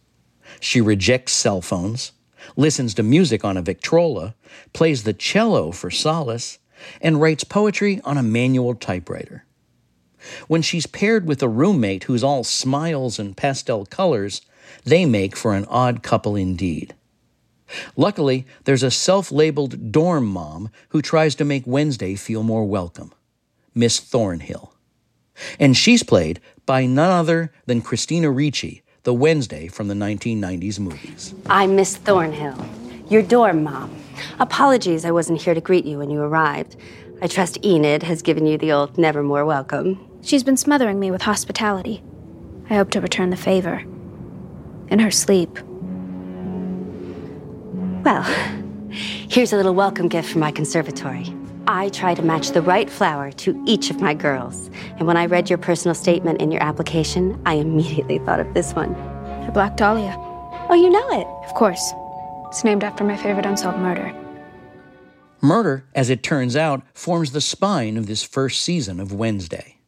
[0.61, 2.13] She rejects cell phones,
[2.57, 4.35] listens to music on a Victrola,
[4.73, 6.59] plays the cello for solace,
[7.01, 9.45] and writes poetry on a manual typewriter.
[10.47, 14.43] When she's paired with a roommate who's all smiles and pastel colors,
[14.85, 16.95] they make for an odd couple indeed.
[17.97, 23.13] Luckily, there's a self labeled dorm mom who tries to make Wednesday feel more welcome
[23.75, 24.75] Miss Thornhill.
[25.59, 31.35] And she's played by none other than Christina Ricci, the Wednesday from the 1990s movies.
[31.47, 32.57] I'm Miss Thornhill,
[33.09, 33.95] your dorm mom.
[34.39, 36.77] Apologies I wasn't here to greet you when you arrived.
[37.21, 39.99] I trust Enid has given you the old nevermore welcome.
[40.23, 42.03] She's been smothering me with hospitality.
[42.71, 43.85] I hope to return the favor.
[44.89, 45.59] In her sleep.
[48.05, 48.23] Well,
[48.91, 51.35] here's a little welcome gift from my conservatory.
[51.67, 54.71] I try to match the right flower to each of my girls.
[54.97, 58.73] And when I read your personal statement in your application, I immediately thought of this
[58.73, 58.95] one.
[58.95, 60.15] A Black Dahlia.
[60.69, 61.27] Oh, you know it?
[61.49, 61.93] Of course.
[62.49, 64.13] It's named after my favorite unsolved murder.
[65.41, 69.79] Murder, as it turns out, forms the spine of this first season of Wednesday.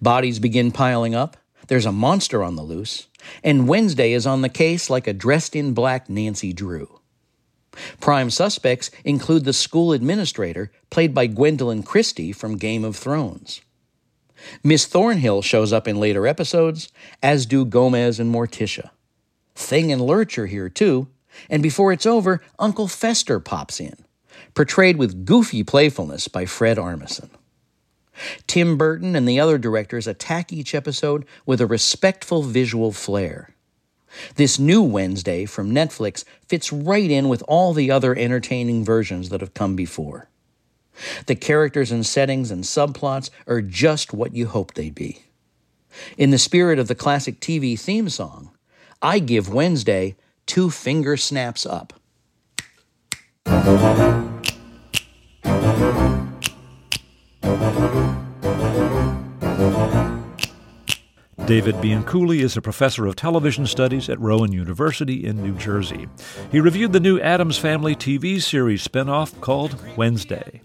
[0.00, 1.36] Bodies begin piling up,
[1.68, 3.08] there's a monster on the loose,
[3.42, 7.00] and Wednesday is on the case like a dressed in black Nancy Drew.
[8.00, 13.60] Prime suspects include the school administrator, played by Gwendoline Christie from Game of Thrones.
[14.62, 18.90] Miss Thornhill shows up in later episodes, as do Gomez and Morticia.
[19.54, 21.08] Thing and Lurch are here too,
[21.48, 23.96] and before it's over, Uncle Fester pops in,
[24.54, 27.30] portrayed with goofy playfulness by Fred Armisen.
[28.46, 33.53] Tim Burton and the other directors attack each episode with a respectful visual flair.
[34.36, 39.40] This new Wednesday from Netflix fits right in with all the other entertaining versions that
[39.40, 40.28] have come before.
[41.26, 45.22] The characters and settings and subplots are just what you hoped they'd be.
[46.16, 48.50] In the spirit of the classic TV theme song,
[49.02, 51.92] I give Wednesday two finger snaps up.
[61.46, 66.08] David Bianculli is a professor of television studies at Rowan University in New Jersey.
[66.50, 70.62] He reviewed the new Addams Family TV series spinoff called Wednesday.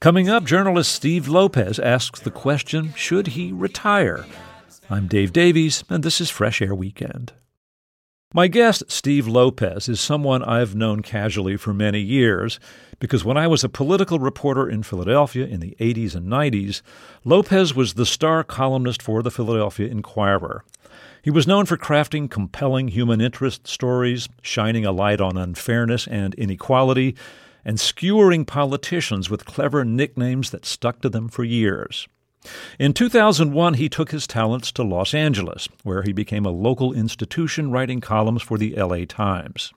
[0.00, 4.24] Coming up, journalist Steve Lopez asks the question Should he retire?
[4.88, 7.34] I'm Dave Davies, and this is Fresh Air Weekend.
[8.32, 12.58] My guest, Steve Lopez, is someone I've known casually for many years
[13.00, 16.82] because when I was a political reporter in Philadelphia in the 80s and 90s,
[17.24, 20.62] Lopez was the star columnist for the Philadelphia Inquirer.
[21.22, 26.34] He was known for crafting compelling human interest stories, shining a light on unfairness and
[26.34, 27.16] inequality,
[27.64, 32.06] and skewering politicians with clever nicknames that stuck to them for years.
[32.78, 37.70] In 2001, he took his talents to Los Angeles, where he became a local institution
[37.70, 39.72] writing columns for the LA Times.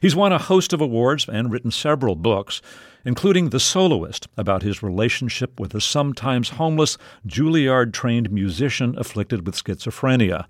[0.00, 2.60] He's won a host of awards and written several books,
[3.04, 9.62] including The Soloist, about his relationship with a sometimes homeless Juilliard trained musician afflicted with
[9.62, 10.46] schizophrenia.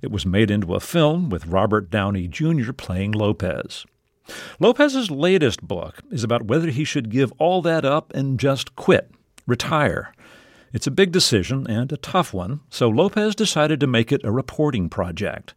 [0.00, 2.72] It was made into a film with Robert Downey Jr.
[2.72, 3.86] playing Lopez.
[4.58, 9.10] Lopez's latest book is about whether he should give all that up and just quit,
[9.46, 10.12] retire.
[10.72, 14.32] It's a big decision and a tough one, so Lopez decided to make it a
[14.32, 15.54] reporting project.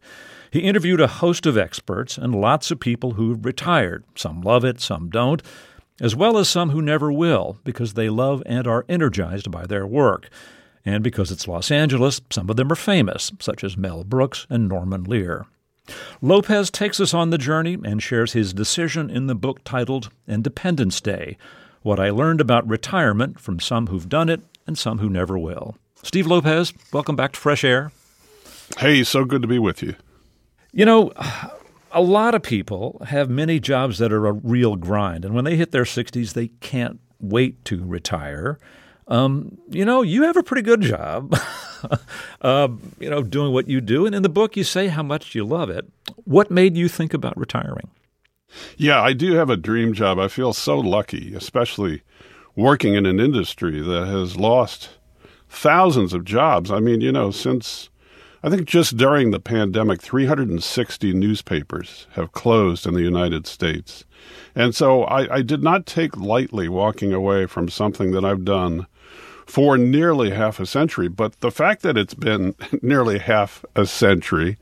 [0.56, 4.04] He interviewed a host of experts and lots of people who've retired.
[4.14, 5.42] Some love it, some don't,
[6.00, 9.86] as well as some who never will because they love and are energized by their
[9.86, 10.30] work.
[10.82, 14.66] And because it's Los Angeles, some of them are famous, such as Mel Brooks and
[14.66, 15.44] Norman Lear.
[16.22, 21.02] Lopez takes us on the journey and shares his decision in the book titled Independence
[21.02, 21.36] Day
[21.82, 25.76] What I Learned About Retirement from Some Who've Done It and Some Who Never Will.
[26.02, 27.92] Steve Lopez, welcome back to Fresh Air.
[28.78, 29.96] Hey, so good to be with you.
[30.76, 31.10] You know,
[31.90, 35.56] a lot of people have many jobs that are a real grind, and when they
[35.56, 38.58] hit their 60s, they can't wait to retire.
[39.08, 41.34] Um, you know, you have a pretty good job,
[42.42, 42.68] uh,
[43.00, 44.04] you know, doing what you do.
[44.04, 45.86] And in the book, you say how much you love it.
[46.24, 47.88] What made you think about retiring?
[48.76, 50.18] Yeah, I do have a dream job.
[50.18, 52.02] I feel so lucky, especially
[52.54, 54.90] working in an industry that has lost
[55.48, 56.70] thousands of jobs.
[56.70, 57.88] I mean, you know, since
[58.42, 64.04] I think just during the pandemic, 360 newspapers have closed in the United States.
[64.54, 68.86] And so I, I, did not take lightly walking away from something that I've done
[69.46, 71.08] for nearly half a century.
[71.08, 74.58] But the fact that it's been nearly half a century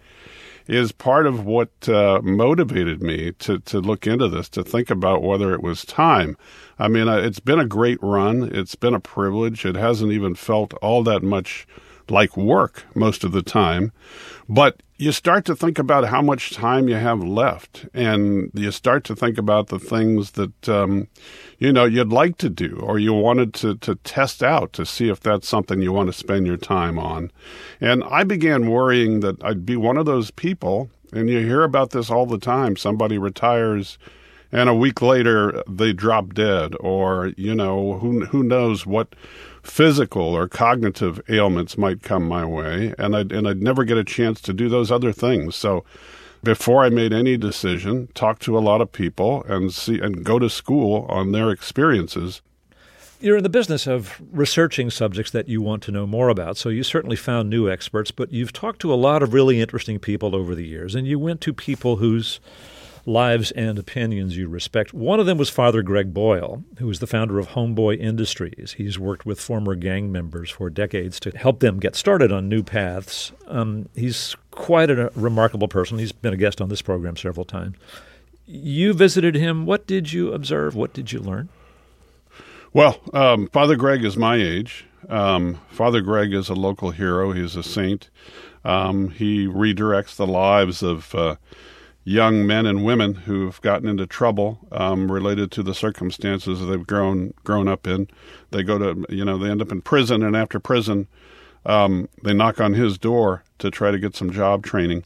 [0.67, 5.23] is part of what uh, motivated me to, to look into this, to think about
[5.23, 6.37] whether it was time.
[6.79, 8.51] I mean, it's been a great run.
[8.53, 9.67] It's been a privilege.
[9.67, 11.67] It hasn't even felt all that much
[12.11, 13.93] like work most of the time.
[14.49, 19.03] But you start to think about how much time you have left, and you start
[19.05, 21.09] to think about the things that um,
[21.59, 25.09] you know you'd like to do, or you wanted to to test out to see
[25.09, 27.33] if that's something you want to spend your time on.
[27.81, 31.91] And I began worrying that I'd be one of those people, and you hear about
[31.91, 32.77] this all the time.
[32.77, 33.99] Somebody retires
[34.55, 39.15] and a week later they drop dead or you know who who knows what
[39.63, 44.05] physical or cognitive ailments might come my way, and I'd and I'd never get a
[44.05, 45.57] chance to do those other things.
[45.57, 45.85] So
[46.43, 50.39] before I made any decision, talk to a lot of people and see and go
[50.39, 52.41] to school on their experiences.
[53.21, 56.69] You're in the business of researching subjects that you want to know more about, so
[56.69, 60.37] you certainly found new experts, but you've talked to a lot of really interesting people
[60.37, 62.39] over the years, and you went to people whose
[63.07, 64.95] lives and opinions you respect.
[64.95, 68.75] One of them was Father Greg Boyle, who is the founder of Homeboy Industries.
[68.77, 72.63] He's worked with former gang members for decades to help them get started on new
[72.63, 73.33] paths.
[73.47, 75.99] Um, he's quite a remarkable person.
[75.99, 77.77] He's been a guest on this program several times.
[78.47, 79.67] You visited him.
[79.67, 80.75] What did you observe?
[80.75, 81.49] What did you learn?
[82.73, 84.85] Well, um, Father Greg is my age.
[85.09, 87.33] Um, Father Greg is a local hero.
[87.33, 88.11] He's a saint.
[88.65, 91.37] Um, he redirects the lives of uh,
[92.05, 97.33] young men and women who've gotten into trouble um, related to the circumstances they've grown
[97.45, 98.09] grown up in.
[98.51, 101.09] They go to you know they end up in prison, and after prison,
[101.67, 105.05] um, they knock on his door to try to get some job training.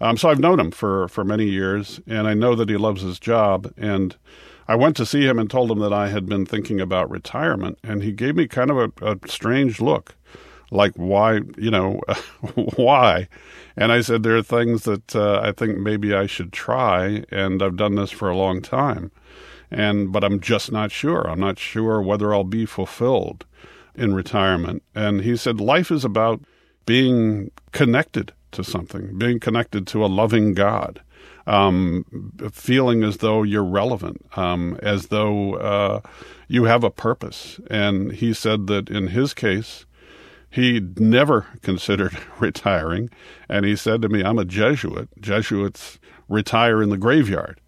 [0.00, 3.02] Um, so I've known him for for many years, and I know that he loves
[3.02, 3.72] his job.
[3.76, 4.16] And
[4.68, 7.78] I went to see him and told him that I had been thinking about retirement,
[7.82, 10.14] and he gave me kind of a, a strange look
[10.70, 12.00] like why you know
[12.76, 13.28] why?
[13.76, 17.62] And i said there are things that uh, i think maybe i should try and
[17.62, 19.10] i've done this for a long time.
[19.70, 21.28] And but i'm just not sure.
[21.28, 23.44] I'm not sure whether i'll be fulfilled
[23.94, 24.82] in retirement.
[24.94, 26.40] And he said life is about
[26.84, 31.00] being connected to something being connected to a loving god
[31.46, 32.04] um,
[32.52, 36.00] feeling as though you're relevant, um, as though uh,
[36.48, 37.60] you have a purpose.
[37.70, 39.86] And he said that in his case,
[40.50, 43.10] he never considered retiring.
[43.48, 45.08] And he said to me, I'm a Jesuit.
[45.20, 47.60] Jesuits retire in the graveyard.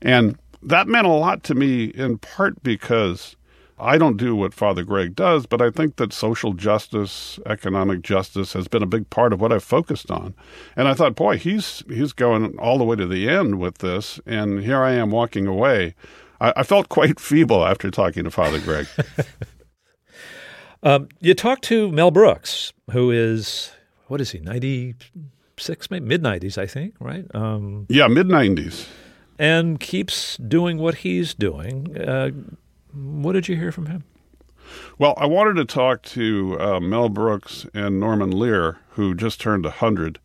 [0.00, 3.36] And that meant a lot to me in part because
[3.82, 8.52] I don't do what Father Greg does, but I think that social justice, economic justice
[8.52, 10.34] has been a big part of what I've focused on.
[10.76, 14.20] And I thought, boy, he's he's going all the way to the end with this,
[14.24, 15.96] and here I am walking away.
[16.40, 18.86] I, I felt quite feeble after talking to Father Greg.
[20.82, 23.72] Um, you talked to Mel Brooks, who is
[24.08, 24.94] what is he, ninety
[25.58, 27.24] six, mid nineties, I think, right?
[27.34, 28.86] Um, yeah, mid nineties
[29.42, 31.96] and keeps doing what he's doing.
[31.98, 32.30] Uh,
[32.92, 34.04] what did you hear from him?
[34.98, 39.64] Well, I wanted to talk to uh, Mel Brooks and Norman Lear, who just turned
[39.64, 40.20] 100,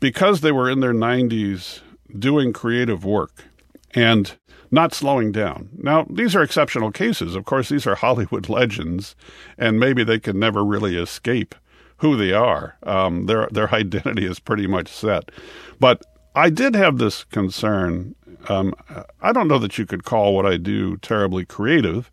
[0.00, 1.80] because they were in their 90s
[2.18, 3.44] doing creative work
[3.92, 4.36] and
[4.70, 5.68] not slowing down.
[5.78, 7.34] Now, these are exceptional cases.
[7.34, 9.16] Of course, these are Hollywood legends,
[9.58, 11.54] and maybe they can never really escape
[11.98, 12.76] who they are.
[12.84, 15.30] Um, their their identity is pretty much set.
[15.78, 16.04] But
[16.34, 18.14] I did have this concern
[18.48, 18.74] um,
[19.20, 22.10] I don't know that you could call what I do terribly creative,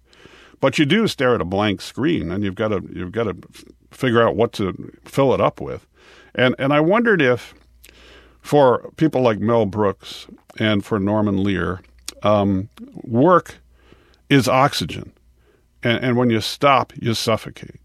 [0.59, 3.37] but you do stare at a blank screen, and you've got to you've got to
[3.91, 5.87] figure out what to fill it up with.
[6.35, 7.53] And and I wondered if
[8.41, 10.27] for people like Mel Brooks
[10.59, 11.81] and for Norman Lear,
[12.27, 12.69] um,
[13.03, 13.55] work
[14.29, 15.11] is oxygen,
[15.83, 17.79] and, and when you stop, you suffocate.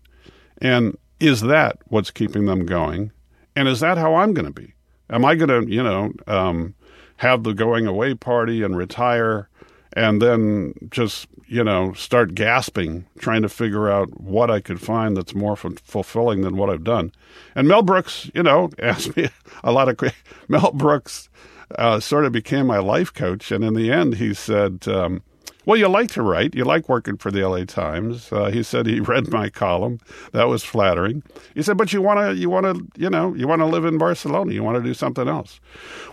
[0.59, 3.12] And is that what's keeping them going?
[3.55, 4.74] And is that how I'm going to be?
[5.11, 6.74] Am I going to, you know, um,
[7.16, 9.49] have the going away party and retire
[9.95, 15.16] and then just you know start gasping trying to figure out what I could find
[15.16, 17.12] that's more f- fulfilling than what I've done.
[17.55, 19.28] And Mel Brooks, you know, asked me
[19.62, 20.12] a lot of
[20.49, 21.28] Mel Brooks
[21.77, 24.87] uh, sort of became my life coach, and in the end, he said.
[24.87, 25.23] Um,
[25.64, 26.57] well, you like to write.
[26.57, 28.33] You like working for the LA Times.
[28.33, 30.01] Uh, he said he read my column.
[30.33, 31.23] That was flattering.
[31.55, 33.85] He said, but you want to, you want to, you know, you want to live
[33.85, 34.53] in Barcelona.
[34.53, 35.61] You want to do something else.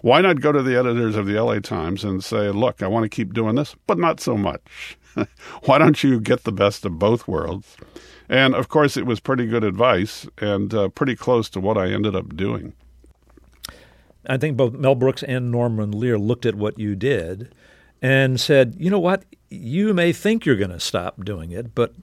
[0.01, 3.05] Why not go to the editors of the LA Times and say, look, I want
[3.05, 4.97] to keep doing this, but not so much.
[5.63, 7.75] Why don't you get the best of both worlds?
[8.29, 11.91] And of course, it was pretty good advice and uh, pretty close to what I
[11.91, 12.73] ended up doing.
[14.29, 17.53] I think both Mel Brooks and Norman Lear looked at what you did
[18.01, 19.25] and said, you know what?
[19.49, 21.93] You may think you're going to stop doing it, but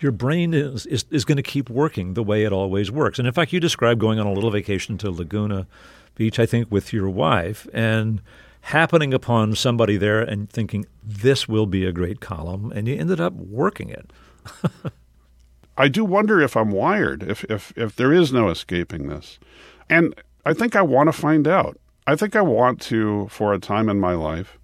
[0.00, 3.18] your brain is, is, is going to keep working the way it always works.
[3.18, 5.66] And in fact, you described going on a little vacation to Laguna
[6.14, 8.22] Beach, I think, with your wife, and
[8.62, 13.20] happening upon somebody there and thinking, this will be a great column, and you ended
[13.20, 14.10] up working it.
[15.76, 19.38] I do wonder if I'm wired, if, if, if there is no escaping this.
[19.90, 20.14] And
[20.44, 21.78] I think I want to find out.
[22.06, 24.58] I think I want to, for a time in my life,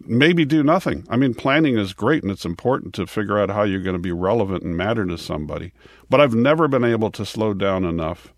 [0.00, 1.06] maybe do nothing.
[1.08, 4.02] I mean, planning is great and it's important to figure out how you're going to
[4.02, 5.72] be relevant and matter to somebody.
[6.10, 8.32] But I've never been able to slow down enough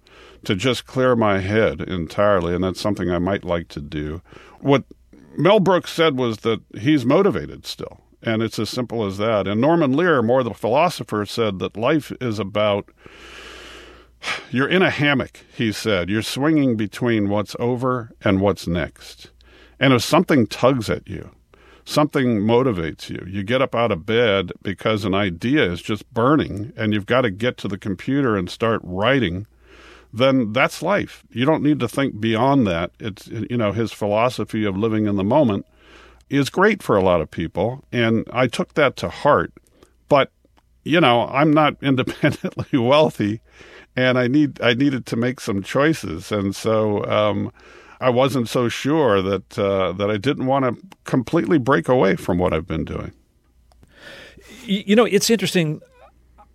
[0.44, 4.20] to just clear my head entirely, and that's something I might like to do.
[4.60, 4.84] What
[5.36, 9.48] Mel Brooks said was that he's motivated still, and it's as simple as that.
[9.48, 12.90] And Norman Lear, more the philosopher, said that life is about
[14.50, 16.08] you're in a hammock, he said.
[16.08, 19.30] You're swinging between what's over and what's next.
[19.80, 21.30] And if something tugs at you,
[21.84, 23.24] something motivates you.
[23.28, 27.22] You get up out of bed because an idea is just burning and you've got
[27.22, 29.46] to get to the computer and start writing.
[30.12, 31.24] Then that's life.
[31.30, 32.92] You don't need to think beyond that.
[33.00, 35.66] It's, you know, his philosophy of living in the moment
[36.30, 37.84] is great for a lot of people.
[37.92, 39.52] And I took that to heart.
[40.08, 40.30] But,
[40.84, 43.40] you know, I'm not independently wealthy
[43.96, 46.32] and I need, I needed to make some choices.
[46.32, 47.52] And so, um,
[48.00, 52.36] I wasn't so sure that uh, that I didn't want to completely break away from
[52.36, 53.12] what I've been doing.
[54.66, 55.80] You know, it's interesting.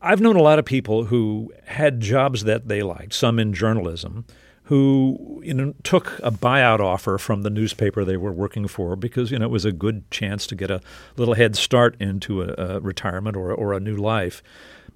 [0.02, 4.26] I've known a lot of people who had jobs that they liked, some in journalism,
[4.64, 9.32] who you know took a buyout offer from the newspaper they were working for because
[9.32, 10.82] you know it was a good chance to get a
[11.18, 14.44] little head start into a, a retirement or or a new life.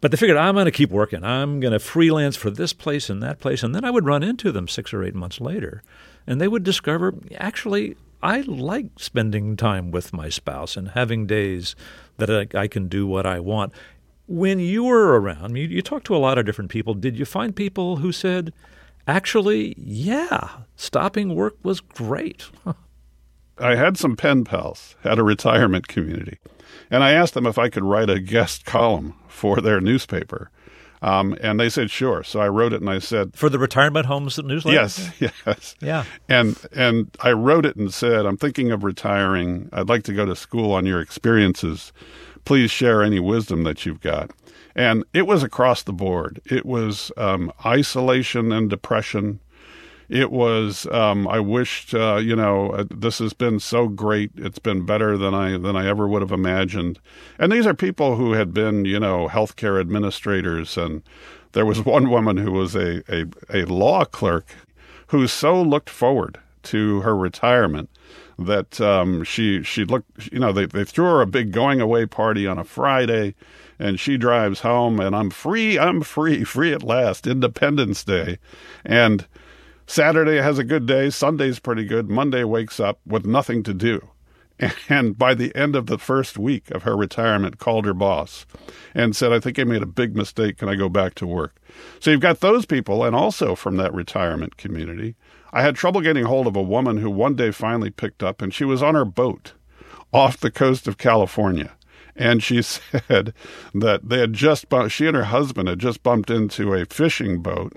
[0.04, 1.24] But they figured I'm going to keep working.
[1.24, 4.22] I'm going to freelance for this place and that place, and then I would run
[4.22, 5.82] into them six or eight months later
[6.28, 11.76] and they would discover actually I like spending time with my spouse and having days
[12.18, 13.74] that I, I can do what I want.
[14.28, 16.94] When you were around, you, you talked to a lot of different people.
[16.94, 18.54] Did you find people who said,
[19.06, 22.50] actually, yeah, stopping work was great?
[23.58, 26.40] I had some pen pals at a retirement community,
[26.90, 30.50] and I asked them if I could write a guest column for their newspaper.
[31.04, 32.24] Um, and they said, sure.
[32.24, 34.74] So I wrote it and I said, For the retirement homes newsletter?
[34.74, 35.76] Yes, yes.
[35.82, 36.06] Yeah.
[36.30, 39.70] And and I wrote it and said, I'm thinking of retiring.
[39.74, 41.92] I'd like to go to school on your experiences.
[42.46, 44.32] Please share any wisdom that you've got.
[44.76, 46.42] And it was across the board.
[46.46, 49.42] It was um, isolation and depression.
[50.14, 50.86] It was.
[50.92, 51.96] Um, I wished.
[51.96, 54.30] Uh, you know, uh, this has been so great.
[54.36, 57.00] It's been better than I than I ever would have imagined.
[57.40, 60.78] And these are people who had been, you know, healthcare administrators.
[60.78, 61.02] And
[61.54, 64.54] there was one woman who was a a, a law clerk
[65.08, 67.90] who so looked forward to her retirement
[68.38, 70.32] that um, she she looked.
[70.32, 73.34] You know, they they threw her a big going away party on a Friday.
[73.80, 75.80] And she drives home, and I'm free.
[75.80, 77.26] I'm free, free at last.
[77.26, 78.38] Independence Day,
[78.86, 79.26] and
[79.94, 81.12] Saturday has a good day.
[81.12, 82.10] Sunday's pretty good.
[82.10, 84.10] Monday wakes up with nothing to do.
[84.90, 88.48] And by the end of the first week of her retirement, called her boss
[88.96, 90.58] and said, I think I made a big mistake.
[90.58, 91.58] Can I go back to work?
[92.00, 95.14] So you've got those people, and also from that retirement community.
[95.52, 98.52] I had trouble getting hold of a woman who one day finally picked up, and
[98.52, 99.54] she was on her boat
[100.12, 101.72] off the coast of California.
[102.16, 103.32] And she said
[103.76, 107.74] that they had just, she and her husband had just bumped into a fishing boat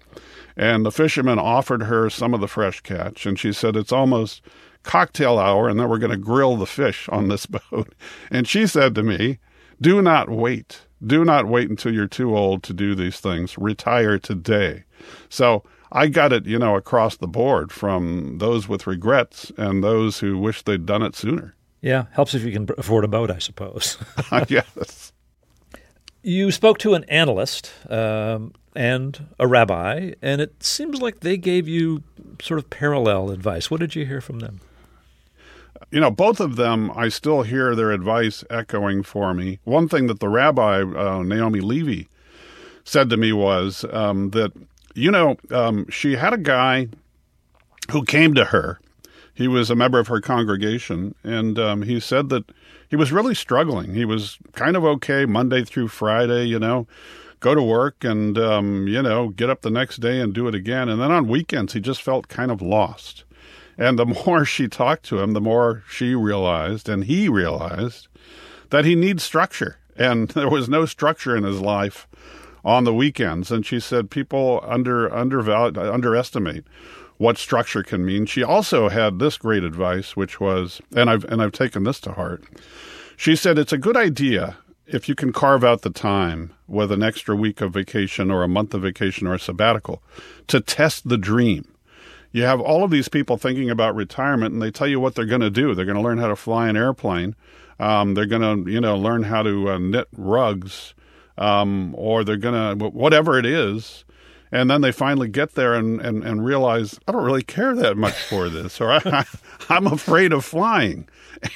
[0.56, 3.26] and the fisherman offered her some of the fresh catch.
[3.26, 4.42] And she said, It's almost
[4.82, 7.94] cocktail hour, and then we're going to grill the fish on this boat.
[8.30, 9.38] And she said to me,
[9.80, 10.82] Do not wait.
[11.04, 13.58] Do not wait until you're too old to do these things.
[13.58, 14.84] Retire today.
[15.28, 20.20] So I got it, you know, across the board from those with regrets and those
[20.20, 21.54] who wish they'd done it sooner.
[21.82, 23.98] Yeah, helps if you can afford a boat, I suppose.
[24.48, 25.12] yes.
[26.26, 31.68] You spoke to an analyst um, and a rabbi, and it seems like they gave
[31.68, 32.02] you
[32.42, 33.70] sort of parallel advice.
[33.70, 34.60] What did you hear from them?
[35.92, 39.60] You know, both of them, I still hear their advice echoing for me.
[39.62, 42.08] One thing that the rabbi, uh, Naomi Levy,
[42.82, 44.50] said to me was um, that,
[44.96, 46.88] you know, um, she had a guy
[47.92, 48.80] who came to her.
[49.32, 52.50] He was a member of her congregation, and um, he said that
[52.88, 53.94] he was really struggling.
[53.94, 56.86] He was kind of okay Monday through Friday, you know,
[57.40, 60.54] go to work and, um, you know, get up the next day and do it
[60.54, 60.88] again.
[60.88, 63.24] And then on weekends, he just felt kind of lost.
[63.78, 68.08] And the more she talked to him, the more she realized and he realized
[68.70, 69.78] that he needs structure.
[69.96, 72.06] And there was no structure in his life
[72.64, 73.50] on the weekends.
[73.50, 76.64] And she said people under underestimate
[77.18, 78.26] what structure can mean.
[78.26, 82.12] She also had this great advice, which was, and I've and I've taken this to
[82.12, 82.44] heart.
[83.16, 87.02] She said it's a good idea if you can carve out the time with an
[87.02, 90.02] extra week of vacation or a month of vacation or a sabbatical
[90.46, 91.66] to test the dream.
[92.32, 95.24] You have all of these people thinking about retirement and they tell you what they're
[95.24, 95.74] going to do.
[95.74, 97.34] They're going to learn how to fly an airplane.
[97.80, 100.94] Um, they're going to, you know, learn how to uh, knit rugs,
[101.38, 104.04] um, or they're going to, whatever it is.
[104.52, 107.96] And then they finally get there and, and, and realize, I don't really care that
[107.96, 109.24] much for this, or I,
[109.68, 111.08] I'm afraid of flying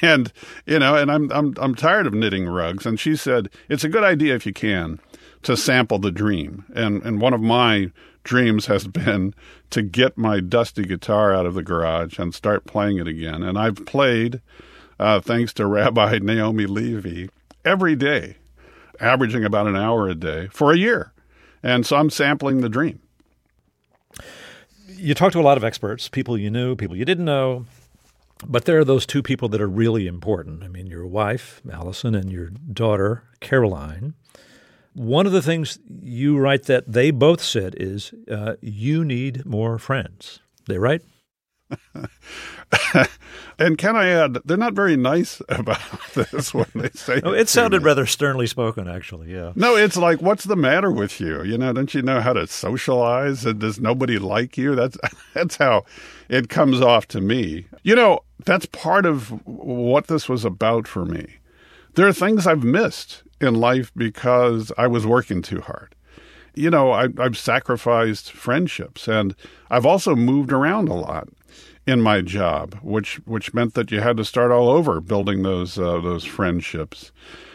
[0.02, 0.32] and
[0.66, 2.86] you know, and I'm I'm I'm tired of knitting rugs.
[2.86, 5.00] And she said it's a good idea if you can
[5.42, 6.64] to sample the dream.
[6.74, 7.90] And and one of my
[8.24, 9.34] dreams has been
[9.70, 13.42] to get my dusty guitar out of the garage and start playing it again.
[13.42, 14.40] And I've played,
[14.98, 17.30] uh, thanks to Rabbi Naomi Levy,
[17.64, 18.36] every day,
[19.00, 21.12] averaging about an hour a day for a year.
[21.62, 23.00] And so I'm sampling the dream.
[24.86, 27.66] You talked to a lot of experts, people you knew, people you didn't know.
[28.46, 30.62] But there are those two people that are really important.
[30.62, 34.14] I mean, your wife, Allison, and your daughter, Caroline.
[34.94, 39.78] One of the things you write that they both said is uh, you need more
[39.78, 40.40] friends.
[40.66, 41.02] They right?
[43.58, 45.80] and can I add, they're not very nice about
[46.14, 47.20] this when they say.
[47.24, 49.32] oh, it sounded rather sternly spoken, actually.
[49.32, 49.52] Yeah.
[49.54, 51.42] No, it's like, what's the matter with you?
[51.42, 53.44] You know, don't you know how to socialize?
[53.44, 54.74] And does nobody like you?
[54.74, 54.96] That's
[55.34, 55.84] that's how
[56.28, 57.66] it comes off to me.
[57.82, 61.26] You know, that's part of what this was about for me.
[61.94, 65.94] There are things I've missed in life because I was working too hard.
[66.54, 69.34] You know, I, I've sacrificed friendships, and
[69.70, 71.28] I've also moved around a lot
[71.86, 75.78] in my job, which which meant that you had to start all over building those
[75.78, 77.12] uh, those friendships.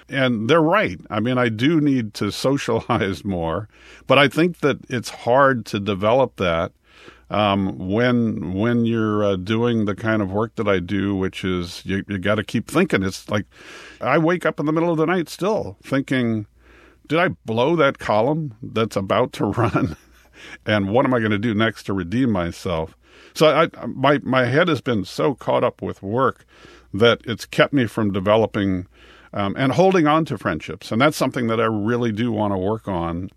[0.07, 0.99] And they're right.
[1.09, 3.67] I mean, I do need to socialize more,
[4.07, 6.71] but I think that it's hard to develop that
[7.29, 11.83] um, when when you're uh, doing the kind of work that I do, which is
[11.85, 13.03] you, you got to keep thinking.
[13.03, 13.45] It's like
[14.01, 16.45] I wake up in the middle of the night still thinking,
[17.07, 19.97] did I blow that column that's about to run?
[20.65, 22.95] and what am I going to do next to redeem myself?
[23.35, 26.45] So I, my my head has been so caught up with work
[26.93, 28.87] that it's kept me from developing
[29.33, 32.57] um, and holding on to friendships, and that's something that I really do want to
[32.57, 33.29] work on.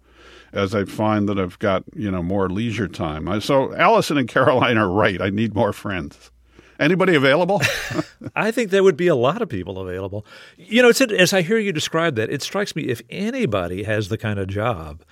[0.52, 3.28] as I find that I've got you know more leisure time.
[3.28, 5.20] I, so Allison and Caroline are right.
[5.20, 6.30] I need more friends.
[6.78, 7.60] Anybody available?
[8.36, 10.24] I think there would be a lot of people available.
[10.56, 14.08] You know, it's as I hear you describe that, it strikes me if anybody has
[14.08, 15.02] the kind of job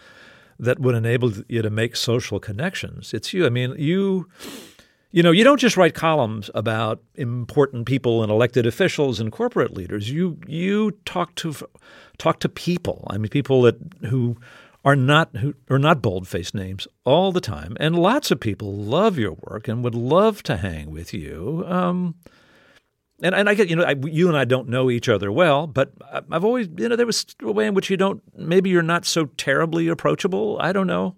[0.59, 3.45] that would enable you to make social connections, it's you.
[3.47, 4.28] I mean, you
[5.11, 9.74] you know, you don't just write columns about important people and elected officials and corporate
[9.74, 10.11] leaders.
[10.11, 11.54] You you talk to
[12.18, 13.07] talk to people.
[13.11, 13.76] I mean, people that
[14.09, 14.36] who
[14.84, 19.18] are not who are not bold-faced names all the time, and lots of people love
[19.18, 21.64] your work and would love to hang with you.
[21.66, 22.14] Um,
[23.22, 25.66] and and I get you know I, you and I don't know each other well,
[25.66, 25.92] but
[26.30, 29.04] I've always you know there was a way in which you don't maybe you're not
[29.04, 30.59] so terribly approachable.
[30.61, 31.16] I don't know.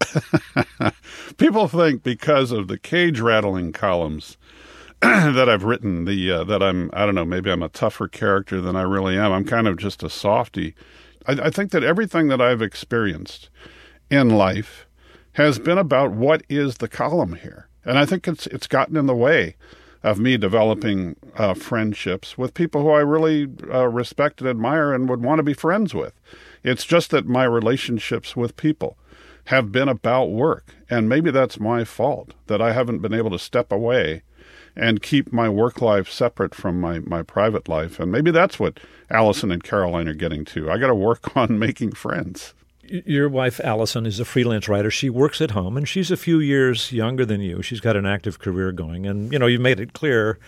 [1.36, 4.36] People think because of the cage rattling columns
[5.00, 8.60] that I've written, the uh, that I'm I don't know maybe I'm a tougher character
[8.60, 9.32] than I really am.
[9.32, 10.74] I'm kind of just a softy.
[11.26, 13.48] I, I think that everything that I've experienced
[14.10, 14.86] in life
[15.34, 19.06] has been about what is the column here, and I think it's it's gotten in
[19.06, 19.54] the way
[20.02, 25.08] of me developing uh, friendships with people who I really uh, respect and admire and
[25.08, 26.20] would want to be friends with.
[26.64, 28.97] It's just that my relationships with people
[29.48, 30.74] have been about work.
[30.90, 34.22] And maybe that's my fault that I haven't been able to step away
[34.76, 37.98] and keep my work life separate from my, my private life.
[37.98, 38.78] And maybe that's what
[39.10, 40.70] Allison and Caroline are getting to.
[40.70, 42.52] I got to work on making friends.
[42.82, 44.90] Your wife, Allison, is a freelance writer.
[44.90, 47.62] She works at home and she's a few years younger than you.
[47.62, 49.06] She's got an active career going.
[49.06, 50.38] And, you know, you've made it clear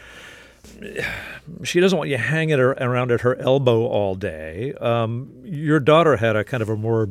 [1.64, 4.74] she doesn't want you hanging around at her elbow all day.
[4.74, 7.10] Um, your daughter had a kind of a more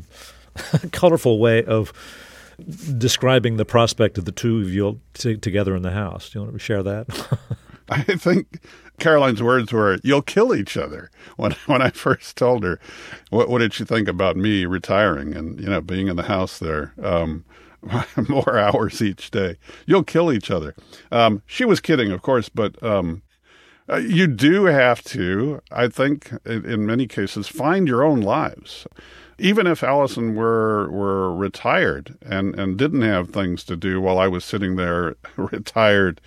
[0.91, 1.93] colorful way of
[2.97, 6.29] describing the prospect of the two of you t- together in the house.
[6.29, 7.37] Do you want to share that?
[7.89, 8.61] I think
[8.99, 12.79] Caroline's words were, "You'll kill each other." When when I first told her,
[13.29, 16.59] what what did she think about me retiring and you know being in the house
[16.59, 16.93] there?
[17.01, 17.45] Um,
[18.27, 19.57] more hours each day.
[19.85, 20.75] You'll kill each other.
[21.11, 23.21] Um, she was kidding, of course, but um,
[23.89, 28.85] uh, you do have to, I think, in, in many cases, find your own lives
[29.39, 34.27] even if Allison were were retired and and didn't have things to do while I
[34.27, 36.21] was sitting there retired,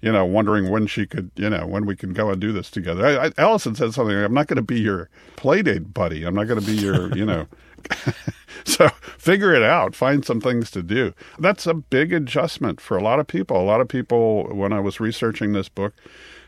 [0.00, 2.70] you know, wondering when she could, you know, when we can go and do this
[2.70, 3.04] together.
[3.04, 4.16] I, I, Allison said something.
[4.16, 6.24] I'm not going to be your playdate buddy.
[6.24, 7.46] I'm not going to be your, you know.
[8.64, 9.94] so figure it out.
[9.94, 11.14] Find some things to do.
[11.38, 13.60] That's a big adjustment for a lot of people.
[13.60, 15.94] A lot of people, when I was researching this book,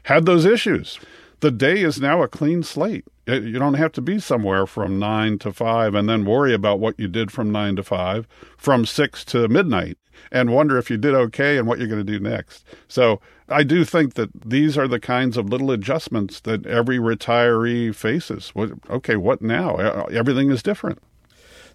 [0.04, 0.98] had those issues.
[1.41, 3.07] The day is now a clean slate.
[3.26, 6.99] You don't have to be somewhere from nine to five and then worry about what
[6.99, 8.26] you did from nine to five,
[8.57, 9.97] from six to midnight,
[10.30, 12.64] and wonder if you did okay and what you're going to do next.
[12.88, 17.95] So I do think that these are the kinds of little adjustments that every retiree
[17.95, 18.53] faces.
[18.91, 19.76] Okay, what now?
[20.07, 20.99] Everything is different.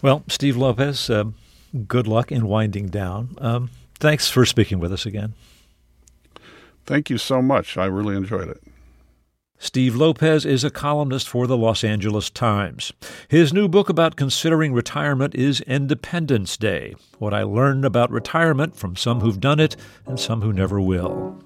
[0.01, 1.25] Well, Steve Lopez, uh,
[1.87, 3.35] good luck in winding down.
[3.39, 5.33] Um, thanks for speaking with us again.
[6.85, 7.77] Thank you so much.
[7.77, 8.61] I really enjoyed it.
[9.57, 12.91] Steve Lopez is a columnist for the Los Angeles Times.
[13.29, 18.95] His new book about considering retirement is Independence Day What I Learned About Retirement from
[18.95, 21.37] Some Who've Done It and Some Who Never Will.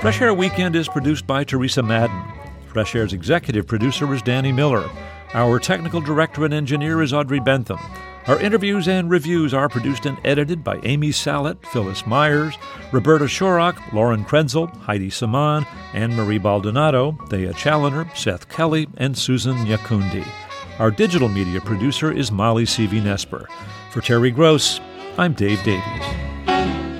[0.00, 2.22] Fresh Air Weekend is produced by Teresa Madden.
[2.66, 4.88] Fresh Air's executive producer is Danny Miller.
[5.32, 7.78] Our technical director and engineer is Audrey Bentham.
[8.28, 12.58] Our interviews and reviews are produced and edited by Amy Salit, Phyllis Myers,
[12.92, 15.64] Roberta Shorrock, Lauren Krenzel, Heidi Saman,
[15.94, 20.26] Ann Marie Baldonado, Thea Chaloner, Seth Kelley, and Susan Nyakundi.
[20.78, 23.46] Our digital media producer is Molly Seavy-Nesper.
[23.90, 24.78] For Terry Gross,
[25.16, 26.97] I'm Dave Davies.